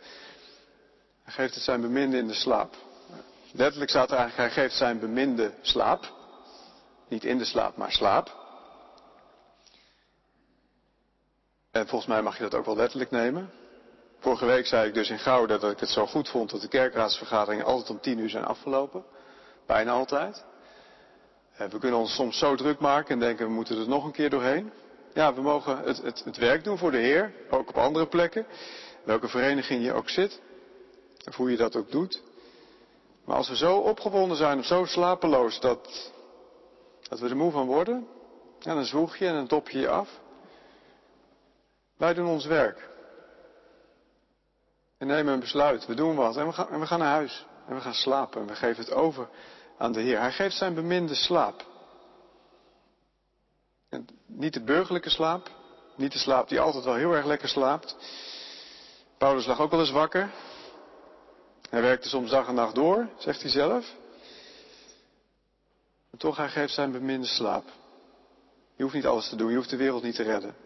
hij 1.22 1.32
geeft 1.32 1.54
het 1.54 1.62
zijn 1.62 1.80
beminde 1.80 2.16
in 2.16 2.26
de 2.26 2.34
slaap. 2.34 2.74
Letterlijk 3.52 3.90
staat 3.90 4.10
er 4.10 4.16
eigenlijk, 4.16 4.54
hij 4.54 4.62
geeft 4.64 4.76
zijn 4.76 4.98
beminde 4.98 5.54
slaap. 5.60 6.14
Niet 7.08 7.24
in 7.24 7.38
de 7.38 7.44
slaap, 7.44 7.76
maar 7.76 7.92
slaap. 7.92 8.45
En 11.76 11.86
volgens 11.86 12.10
mij 12.10 12.22
mag 12.22 12.36
je 12.36 12.42
dat 12.42 12.54
ook 12.54 12.64
wel 12.64 12.76
letterlijk 12.76 13.10
nemen. 13.10 13.50
Vorige 14.18 14.46
week 14.46 14.66
zei 14.66 14.88
ik 14.88 14.94
dus 14.94 15.10
in 15.10 15.18
Gouda 15.18 15.58
dat 15.58 15.70
ik 15.70 15.80
het 15.80 15.88
zo 15.88 16.06
goed 16.06 16.28
vond 16.28 16.50
dat 16.50 16.60
de 16.60 16.68
kerkraadsvergaderingen 16.68 17.64
altijd 17.64 17.90
om 17.90 18.00
tien 18.00 18.18
uur 18.18 18.30
zijn 18.30 18.44
afgelopen. 18.44 19.04
Bijna 19.66 19.92
altijd. 19.92 20.44
We 21.56 21.78
kunnen 21.78 21.98
ons 21.98 22.14
soms 22.14 22.38
zo 22.38 22.54
druk 22.54 22.78
maken 22.78 23.10
en 23.10 23.18
denken 23.18 23.46
we 23.46 23.52
moeten 23.52 23.78
er 23.78 23.88
nog 23.88 24.04
een 24.04 24.12
keer 24.12 24.30
doorheen. 24.30 24.72
Ja, 25.14 25.34
we 25.34 25.40
mogen 25.40 25.78
het, 25.78 26.02
het, 26.24 26.36
werk 26.36 26.64
doen 26.64 26.78
voor 26.78 26.90
de 26.90 26.98
Heer, 26.98 27.32
ook 27.50 27.68
op 27.68 27.76
andere 27.76 28.06
plekken. 28.06 28.46
Welke 29.04 29.28
vereniging 29.28 29.84
je 29.84 29.92
ook 29.92 30.08
zit. 30.08 30.40
Of 31.28 31.36
hoe 31.36 31.50
je 31.50 31.56
dat 31.56 31.76
ook 31.76 31.90
doet. 31.90 32.22
Maar 33.24 33.36
als 33.36 33.48
we 33.48 33.56
zo 33.56 33.76
opgewonden 33.76 34.36
zijn 34.36 34.58
of 34.58 34.64
zo 34.64 34.84
slapeloos 34.84 35.60
dat, 35.60 36.12
dat 37.08 37.18
we 37.18 37.28
er 37.28 37.36
moe 37.36 37.50
van 37.50 37.66
worden, 37.66 38.06
dan 38.58 38.84
zwoeg 38.84 39.16
je 39.16 39.26
en 39.26 39.34
dan 39.34 39.46
top 39.46 39.70
je 39.70 39.78
je 39.78 39.88
af. 39.88 40.24
Wij 41.96 42.14
doen 42.14 42.26
ons 42.26 42.46
werk. 42.46 42.88
En 44.98 45.06
nemen 45.06 45.32
een 45.32 45.40
besluit. 45.40 45.86
We 45.86 45.94
doen 45.94 46.16
wat. 46.16 46.36
En 46.36 46.46
we, 46.46 46.52
gaan, 46.52 46.80
we 46.80 46.86
gaan 46.86 46.98
naar 46.98 47.14
huis. 47.14 47.46
En 47.68 47.74
we 47.74 47.80
gaan 47.80 47.94
slapen. 47.94 48.40
En 48.40 48.46
we 48.46 48.54
geven 48.54 48.84
het 48.84 48.92
over 48.92 49.28
aan 49.78 49.92
de 49.92 50.00
Heer. 50.00 50.20
Hij 50.20 50.32
geeft 50.32 50.56
zijn 50.56 50.74
beminde 50.74 51.14
slaap. 51.14 51.66
En 53.88 54.06
niet 54.26 54.52
de 54.52 54.62
burgerlijke 54.62 55.10
slaap. 55.10 55.50
Niet 55.96 56.12
de 56.12 56.18
slaap 56.18 56.48
die 56.48 56.60
altijd 56.60 56.84
wel 56.84 56.94
heel 56.94 57.12
erg 57.12 57.24
lekker 57.24 57.48
slaapt. 57.48 57.96
Paulus 59.18 59.46
lag 59.46 59.60
ook 59.60 59.70
wel 59.70 59.80
eens 59.80 59.90
wakker. 59.90 60.30
Hij 61.70 61.82
werkte 61.82 62.08
soms 62.08 62.30
dag 62.30 62.48
en 62.48 62.54
nacht 62.54 62.74
door, 62.74 63.08
zegt 63.18 63.42
hij 63.42 63.50
zelf. 63.50 63.94
Maar 66.10 66.20
toch, 66.20 66.36
hij 66.36 66.48
geeft 66.48 66.74
zijn 66.74 66.92
beminde 66.92 67.26
slaap. 67.26 67.64
Je 68.76 68.82
hoeft 68.82 68.94
niet 68.94 69.06
alles 69.06 69.28
te 69.28 69.36
doen, 69.36 69.50
je 69.50 69.56
hoeft 69.56 69.70
de 69.70 69.76
wereld 69.76 70.02
niet 70.02 70.14
te 70.14 70.22
redden. 70.22 70.65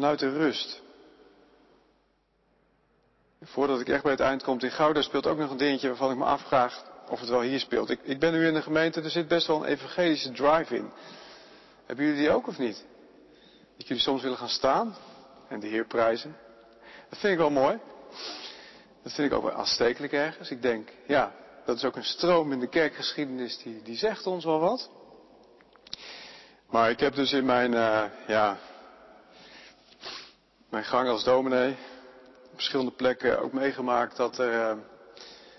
Vanuit 0.00 0.18
de 0.18 0.30
rust. 0.30 0.82
Voordat 3.42 3.80
ik 3.80 3.88
echt 3.88 4.02
bij 4.02 4.12
het 4.12 4.20
eind 4.20 4.42
kom 4.42 4.60
in 4.60 4.70
Gouda 4.70 5.02
speelt 5.02 5.26
ook 5.26 5.38
nog 5.38 5.50
een 5.50 5.56
dingetje 5.56 5.88
waarvan 5.88 6.10
ik 6.10 6.16
me 6.16 6.24
afvraag 6.24 6.84
of 7.08 7.20
het 7.20 7.28
wel 7.28 7.40
hier 7.40 7.60
speelt. 7.60 7.90
Ik, 7.90 8.00
ik 8.02 8.18
ben 8.18 8.32
nu 8.32 8.46
in 8.46 8.54
de 8.54 8.62
gemeente, 8.62 9.02
er 9.02 9.10
zit 9.10 9.28
best 9.28 9.46
wel 9.46 9.56
een 9.56 9.68
evangelische 9.68 10.32
drive 10.32 10.76
in. 10.76 10.90
Hebben 11.86 12.04
jullie 12.04 12.20
die 12.20 12.30
ook 12.30 12.46
of 12.46 12.58
niet? 12.58 12.84
Dat 13.76 13.88
jullie 13.88 14.02
soms 14.02 14.22
willen 14.22 14.36
gaan 14.36 14.48
staan 14.48 14.96
en 15.48 15.60
de 15.60 15.66
Heer 15.66 15.86
prijzen. 15.86 16.36
Dat 17.08 17.18
vind 17.18 17.32
ik 17.32 17.38
wel 17.38 17.50
mooi. 17.50 17.78
Dat 19.02 19.12
vind 19.12 19.30
ik 19.30 19.36
ook 19.36 19.44
wel 19.44 19.54
aanstekelijk 19.54 20.12
ergens. 20.12 20.50
Ik 20.50 20.62
denk, 20.62 20.88
ja, 21.06 21.34
dat 21.64 21.76
is 21.76 21.84
ook 21.84 21.96
een 21.96 22.04
stroom 22.04 22.52
in 22.52 22.60
de 22.60 22.68
kerkgeschiedenis 22.68 23.58
die, 23.58 23.82
die 23.82 23.96
zegt 23.96 24.26
ons 24.26 24.44
wel 24.44 24.60
wat. 24.60 24.90
Maar 26.70 26.90
ik 26.90 27.00
heb 27.00 27.14
dus 27.14 27.32
in 27.32 27.44
mijn, 27.44 27.72
uh, 27.72 28.04
ja, 28.26 28.58
mijn 30.70 30.84
gang 30.84 31.08
als 31.08 31.24
dominee 31.24 31.70
op 32.44 32.54
verschillende 32.54 32.92
plekken 32.92 33.40
ook 33.40 33.52
meegemaakt 33.52 34.16
dat 34.16 34.38
er 34.38 34.52
uh, 34.52 34.82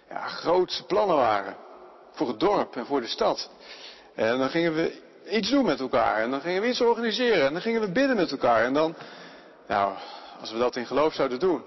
ja, 0.10 0.28
grootse 0.28 0.86
plannen 0.86 1.16
waren. 1.16 1.56
Voor 2.12 2.28
het 2.28 2.40
dorp 2.40 2.76
en 2.76 2.86
voor 2.86 3.02
de 3.02 3.08
stad. 3.08 3.50
En 4.16 4.38
dan 4.38 4.50
gingen 4.50 4.74
we 4.74 5.02
iets 5.30 5.50
doen 5.50 5.66
met 5.66 5.80
elkaar. 5.80 6.22
En 6.22 6.32
dan 6.32 6.42
gingen 6.42 6.62
we 6.62 6.68
iets 6.68 6.82
organiseren. 6.82 7.46
En 7.46 7.54
dan 7.54 7.62
gingen 7.62 7.82
we 7.82 7.92
bidden 7.92 8.16
met 8.16 8.32
elkaar. 8.32 8.64
En 8.64 8.74
dan, 8.74 8.96
nou, 9.68 9.96
als 10.40 10.52
we 10.52 10.58
dat 10.58 10.76
in 10.76 10.86
geloof 10.86 11.14
zouden 11.14 11.40
doen, 11.40 11.64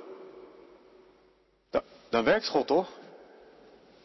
dan, 1.71 1.83
dan 2.11 2.25
werkt 2.25 2.49
God 2.49 2.67
toch? 2.67 2.89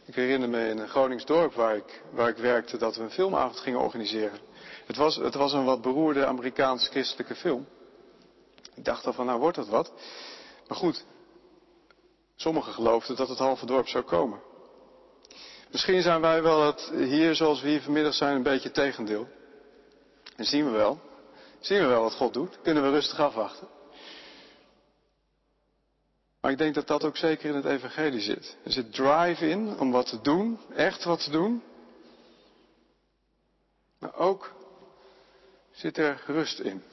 Ik 0.05 0.15
herinner 0.15 0.49
me 0.49 0.69
in 0.69 0.77
een 0.77 0.87
Gronings 0.87 1.25
dorp 1.25 1.53
waar 1.53 1.75
ik, 1.75 2.01
waar 2.11 2.29
ik 2.29 2.37
werkte 2.37 2.77
dat 2.77 2.95
we 2.95 3.03
een 3.03 3.11
filmavond 3.11 3.59
gingen 3.59 3.79
organiseren. 3.79 4.39
Het 4.85 4.95
was, 4.95 5.15
het 5.15 5.33
was 5.33 5.53
een 5.53 5.65
wat 5.65 5.81
beroerde 5.81 6.25
Amerikaans-christelijke 6.25 7.35
film. 7.35 7.67
Ik 8.79 8.85
dacht 8.85 9.05
al 9.05 9.13
van, 9.13 9.25
nou 9.25 9.39
wordt 9.39 9.57
dat 9.57 9.67
wat. 9.67 9.91
Maar 10.67 10.77
goed, 10.77 11.05
sommigen 12.35 12.73
geloofden 12.73 13.15
dat 13.15 13.29
het 13.29 13.37
halve 13.37 13.65
dorp 13.65 13.87
zou 13.87 14.03
komen. 14.03 14.41
Misschien 15.71 16.01
zijn 16.01 16.21
wij 16.21 16.41
wel 16.41 16.65
het 16.65 16.91
hier, 16.93 17.35
zoals 17.35 17.61
we 17.61 17.69
hier 17.69 17.81
vanmiddag 17.81 18.13
zijn, 18.13 18.35
een 18.35 18.43
beetje 18.43 18.71
tegendeel. 18.71 19.27
En 20.35 20.45
zien 20.45 20.65
we 20.65 20.71
wel. 20.71 20.99
Zien 21.59 21.79
we 21.79 21.85
wel 21.85 22.01
wat 22.01 22.13
God 22.13 22.33
doet. 22.33 22.61
Kunnen 22.61 22.83
we 22.83 22.89
rustig 22.89 23.19
afwachten. 23.19 23.67
Maar 26.41 26.51
ik 26.51 26.57
denk 26.57 26.75
dat 26.75 26.87
dat 26.87 27.03
ook 27.03 27.17
zeker 27.17 27.49
in 27.49 27.55
het 27.55 27.65
evangelie 27.65 28.21
zit. 28.21 28.57
Er 28.63 28.71
zit 28.71 28.93
drive 28.93 29.49
in 29.49 29.79
om 29.79 29.91
wat 29.91 30.09
te 30.09 30.21
doen, 30.21 30.59
echt 30.75 31.03
wat 31.03 31.23
te 31.23 31.31
doen. 31.31 31.63
Maar 33.99 34.15
ook 34.15 34.53
zit 35.71 35.97
er 35.97 36.23
rust 36.25 36.59
in. 36.59 36.83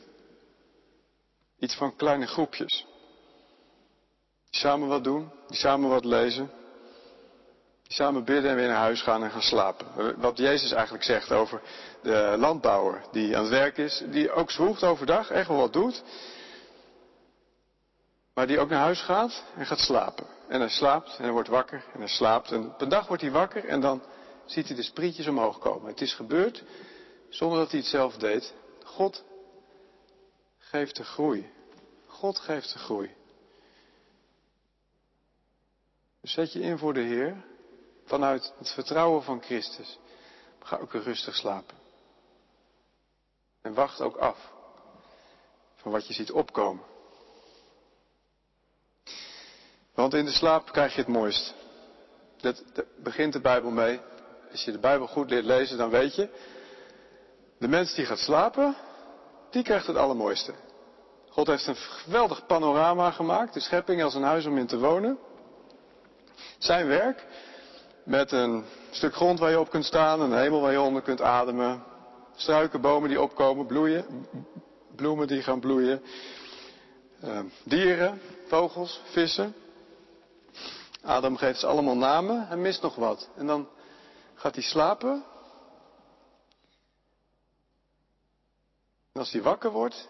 Iets 1.59 1.75
van 1.75 1.97
kleine 1.97 2.27
groepjes. 2.27 2.87
Die 4.51 4.61
samen 4.61 4.88
wat 4.88 5.05
doen, 5.05 5.31
die 5.47 5.57
samen 5.57 5.88
wat 5.88 6.05
lezen. 6.05 6.51
Die 7.83 7.95
samen 7.95 8.25
bidden 8.25 8.51
en 8.51 8.57
weer 8.57 8.69
naar 8.69 8.77
huis 8.77 9.03
gaan 9.03 9.25
en 9.25 9.31
gaan 9.31 9.42
slapen. 9.42 10.21
Wat 10.21 10.38
Jezus 10.38 10.73
eigenlijk 10.73 11.05
zegt 11.05 11.33
over 11.33 11.62
de 12.03 12.35
landbouwer 12.38 13.03
die 13.12 13.37
aan 13.37 13.42
het 13.42 13.53
werk 13.53 13.79
is, 13.79 14.03
die 14.07 14.33
ook 14.33 14.51
zwoegt 14.51 14.85
overdag, 14.85 15.31
echt 15.31 15.49
wel 15.49 15.57
wat 15.57 15.73
doet. 15.73 16.03
Maar 18.35 18.47
die 18.47 18.59
ook 18.59 18.69
naar 18.69 18.81
huis 18.81 19.03
gaat 19.03 19.45
en 19.57 19.66
gaat 19.66 19.79
slapen. 19.79 20.27
En 20.49 20.61
hij 20.61 20.69
slaapt 20.69 21.16
en 21.16 21.23
hij 21.23 21.33
wordt 21.33 21.49
wakker 21.49 21.85
en 21.92 21.99
hij 21.99 22.09
slaapt. 22.09 22.53
En 22.53 22.64
op 22.64 22.81
een 22.81 22.88
dag 22.88 23.07
wordt 23.07 23.23
hij 23.23 23.31
wakker 23.31 23.64
en 23.64 23.81
dan 23.81 24.03
ziet 24.45 24.66
hij 24.66 24.77
de 24.77 24.83
sprietjes 24.83 25.27
omhoog 25.27 25.59
komen. 25.59 25.88
Het 25.90 26.01
is 26.01 26.14
gebeurd 26.14 26.62
zonder 27.29 27.59
dat 27.59 27.71
hij 27.71 27.81
het 27.81 27.88
zelf 27.88 28.16
deed. 28.16 28.55
God 28.85 29.25
geeft 30.70 30.96
de 30.96 31.05
groei. 31.05 31.52
God 32.07 32.38
geeft 32.38 32.72
de 32.72 32.79
groei. 32.79 33.14
Dus 36.20 36.33
zet 36.33 36.52
je 36.52 36.61
in 36.61 36.79
voor 36.79 36.94
de 36.94 37.00
Heer 37.00 37.44
vanuit 38.05 38.52
het 38.59 38.70
vertrouwen 38.70 39.22
van 39.22 39.42
Christus. 39.42 39.98
Ga 40.62 40.76
ook 40.76 40.92
rustig 40.92 41.35
slapen. 41.35 41.76
En 43.62 43.74
wacht 43.74 44.00
ook 44.00 44.16
af 44.16 44.52
van 45.74 45.92
wat 45.92 46.07
je 46.07 46.14
ziet 46.14 46.33
opkomen. 46.33 46.85
Want 49.94 50.14
in 50.14 50.24
de 50.24 50.31
slaap 50.31 50.72
krijg 50.72 50.94
je 50.94 51.00
het 51.00 51.09
mooist. 51.09 51.55
Dat, 52.37 52.62
begint 52.96 53.33
de 53.33 53.40
Bijbel 53.40 53.70
mee. 53.70 54.00
Als 54.50 54.64
je 54.64 54.72
de 54.72 54.79
Bijbel 54.79 55.07
goed 55.07 55.31
leert 55.31 55.44
lezen, 55.44 55.79
dan 55.79 55.90
weet 55.90 56.14
je. 56.14 56.29
De 57.59 57.68
mens 57.68 57.94
die 57.94 58.05
gaat 58.05 58.18
slapen, 58.18 58.76
die 59.57 59.64
krijgt 59.64 59.87
het 59.87 59.97
allermooiste. 59.97 60.55
God 61.29 61.47
heeft 61.47 61.66
een 61.66 61.77
geweldig 61.77 62.47
panorama 62.47 63.11
gemaakt, 63.11 63.55
de 63.55 63.61
schepping 63.61 64.03
als 64.03 64.14
een 64.14 64.23
huis 64.23 64.47
om 64.47 64.59
in 64.59 64.66
te 64.66 64.79
wonen. 64.79 65.19
Zijn 66.59 66.87
werk, 66.87 67.27
met 68.05 68.33
een 68.33 68.64
stuk 68.90 69.14
grond 69.14 69.38
waar 69.38 69.51
je 69.51 69.61
op 69.61 69.71
kunt 69.71 69.85
staan, 69.85 70.21
een 70.21 70.33
hemel 70.33 70.61
waar 70.61 70.73
je 70.73 70.81
onder 70.81 71.03
kunt 71.03 71.21
ademen, 71.21 71.83
struiken, 72.35 72.81
bomen 72.81 73.09
die 73.09 73.21
opkomen, 73.21 73.66
bloeien, 73.66 74.27
bloemen 74.97 75.27
die 75.27 75.42
gaan 75.42 75.61
bloeien, 75.61 76.03
uh, 77.25 77.38
dieren, 77.64 78.21
vogels, 78.47 79.01
vissen. 79.05 79.55
Adam 81.03 81.37
geeft 81.37 81.61
ze 81.61 81.66
allemaal 81.66 81.97
namen, 81.97 82.47
hij 82.47 82.57
mist 82.57 82.83
nog 82.83 82.95
wat. 82.95 83.29
En 83.37 83.47
dan 83.47 83.69
gaat 84.35 84.55
hij 84.55 84.64
slapen. 84.64 85.25
En 89.16 89.22
als 89.22 89.33
hij 89.33 89.42
wakker 89.42 89.70
wordt, 89.70 90.09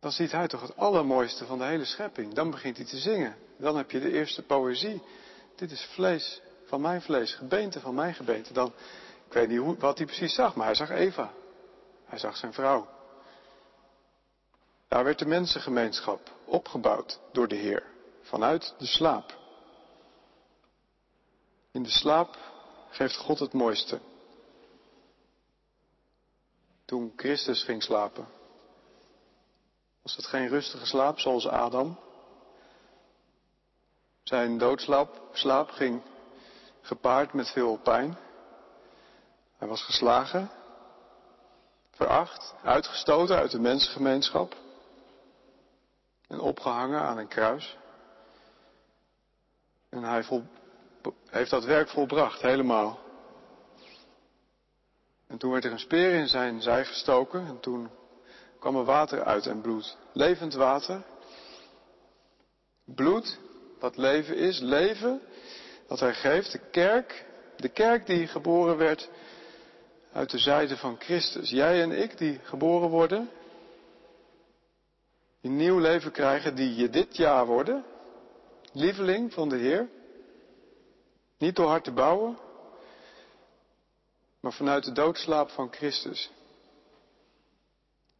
dan 0.00 0.12
ziet 0.12 0.32
hij 0.32 0.48
toch 0.48 0.60
het 0.60 0.76
allermooiste 0.76 1.46
van 1.46 1.58
de 1.58 1.64
hele 1.64 1.84
schepping. 1.84 2.34
Dan 2.34 2.50
begint 2.50 2.76
hij 2.76 2.86
te 2.86 2.98
zingen. 2.98 3.36
Dan 3.58 3.76
heb 3.76 3.90
je 3.90 4.00
de 4.00 4.12
eerste 4.12 4.42
poëzie. 4.42 5.02
Dit 5.56 5.70
is 5.70 5.84
vlees 5.84 6.40
van 6.64 6.80
mijn 6.80 7.02
vlees, 7.02 7.34
gebeente 7.34 7.80
van 7.80 7.94
mijn 7.94 8.14
gebeente. 8.14 8.52
Dan, 8.52 8.72
ik 9.26 9.32
weet 9.32 9.48
niet 9.48 9.80
wat 9.80 9.96
hij 9.96 10.06
precies 10.06 10.34
zag, 10.34 10.54
maar 10.54 10.66
hij 10.66 10.74
zag 10.74 10.90
Eva. 10.90 11.32
Hij 12.04 12.18
zag 12.18 12.36
zijn 12.36 12.52
vrouw. 12.52 12.88
Daar 14.88 15.04
werd 15.04 15.18
de 15.18 15.26
mensengemeenschap 15.26 16.20
opgebouwd 16.44 17.20
door 17.32 17.48
de 17.48 17.56
Heer, 17.56 17.82
vanuit 18.22 18.74
de 18.78 18.86
slaap. 18.86 19.38
In 21.72 21.82
de 21.82 21.90
slaap 21.90 22.36
geeft 22.90 23.16
God 23.16 23.38
het 23.38 23.52
mooiste. 23.52 24.00
Toen 26.94 27.12
Christus 27.16 27.62
ging 27.62 27.82
slapen, 27.82 28.26
was 30.02 30.16
het 30.16 30.26
geen 30.26 30.48
rustige 30.48 30.86
slaap 30.86 31.18
zoals 31.18 31.46
Adam. 31.46 31.98
Zijn 34.22 34.58
doodslaap 34.58 35.20
slaap 35.32 35.70
ging 35.70 36.02
gepaard 36.80 37.32
met 37.32 37.50
veel 37.50 37.76
pijn. 37.76 38.16
Hij 39.56 39.68
was 39.68 39.82
geslagen, 39.82 40.50
veracht, 41.90 42.54
uitgestoten 42.62 43.36
uit 43.36 43.50
de 43.50 43.60
mensengemeenschap 43.60 44.56
en 46.28 46.40
opgehangen 46.40 47.00
aan 47.00 47.18
een 47.18 47.28
kruis. 47.28 47.76
En 49.88 50.02
hij 50.02 50.22
vol, 50.24 50.44
heeft 51.30 51.50
dat 51.50 51.64
werk 51.64 51.88
volbracht, 51.88 52.40
helemaal. 52.40 53.03
En 55.34 55.40
toen 55.40 55.52
werd 55.52 55.64
er 55.64 55.72
een 55.72 55.78
speer 55.78 56.12
in 56.12 56.28
zijn 56.28 56.62
zij 56.62 56.84
gestoken 56.84 57.46
en 57.46 57.60
toen 57.60 57.90
kwam 58.58 58.76
er 58.76 58.84
water 58.84 59.24
uit 59.24 59.46
en 59.46 59.60
bloed. 59.60 59.96
Levend 60.12 60.54
water. 60.54 61.02
Bloed, 62.84 63.38
wat 63.78 63.96
leven 63.96 64.36
is, 64.36 64.60
leven, 64.60 65.20
dat 65.86 66.00
hij 66.00 66.14
geeft, 66.14 66.52
de 66.52 66.60
kerk, 66.70 67.26
de 67.56 67.68
kerk 67.68 68.06
die 68.06 68.26
geboren 68.26 68.76
werd 68.76 69.10
uit 70.12 70.30
de 70.30 70.38
zijde 70.38 70.76
van 70.76 70.96
Christus. 70.98 71.50
Jij 71.50 71.82
en 71.82 72.02
ik 72.02 72.18
die 72.18 72.40
geboren 72.42 72.88
worden, 72.88 73.30
die 75.40 75.50
nieuw 75.50 75.78
leven 75.78 76.12
krijgen, 76.12 76.54
die 76.54 76.74
je 76.74 76.90
dit 76.90 77.16
jaar 77.16 77.46
worden, 77.46 77.84
lieveling 78.72 79.32
van 79.32 79.48
de 79.48 79.56
Heer. 79.56 79.88
Niet 81.38 81.56
door 81.56 81.68
hard 81.68 81.84
te 81.84 81.92
bouwen, 81.92 82.38
maar 84.44 84.52
vanuit 84.52 84.84
de 84.84 84.92
doodslaap 84.92 85.50
van 85.50 85.72
Christus. 85.72 86.30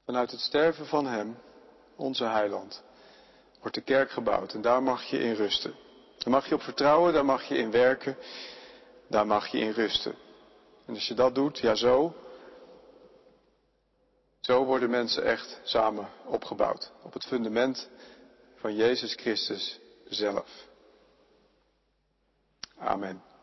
Vanuit 0.05 0.31
het 0.31 0.41
sterven 0.41 0.87
van 0.87 1.07
Hem, 1.07 1.39
onze 1.97 2.25
heiland, 2.25 2.83
wordt 3.61 3.75
de 3.75 3.83
kerk 3.83 4.11
gebouwd 4.11 4.55
en 4.55 4.63
daar 4.63 4.83
mag 4.83 5.03
je 5.05 5.19
in 5.19 5.35
rusten. 5.35 5.75
Daar 6.19 6.31
mag 6.33 6.49
je 6.49 6.55
op 6.55 6.63
vertrouwen, 6.63 7.13
daar 7.13 7.25
mag 7.25 7.45
je 7.45 7.57
in 7.57 7.71
werken, 7.71 8.17
daar 9.09 9.27
mag 9.27 9.47
je 9.47 9.59
in 9.59 9.71
rusten. 9.71 10.15
En 10.87 10.95
als 10.95 11.09
je 11.09 11.15
dat 11.15 11.35
doet, 11.35 11.59
ja 11.59 11.75
zo, 11.75 12.15
zo 14.41 14.65
worden 14.65 14.91
mensen 14.91 15.25
echt 15.25 15.61
samen 15.65 16.09
opgebouwd. 16.25 16.93
Op 17.03 17.13
het 17.13 17.25
fundament 17.25 17.89
van 18.57 18.75
Jezus 18.75 19.15
Christus 19.15 19.81
zelf. 20.05 20.67
Amen. 22.79 23.34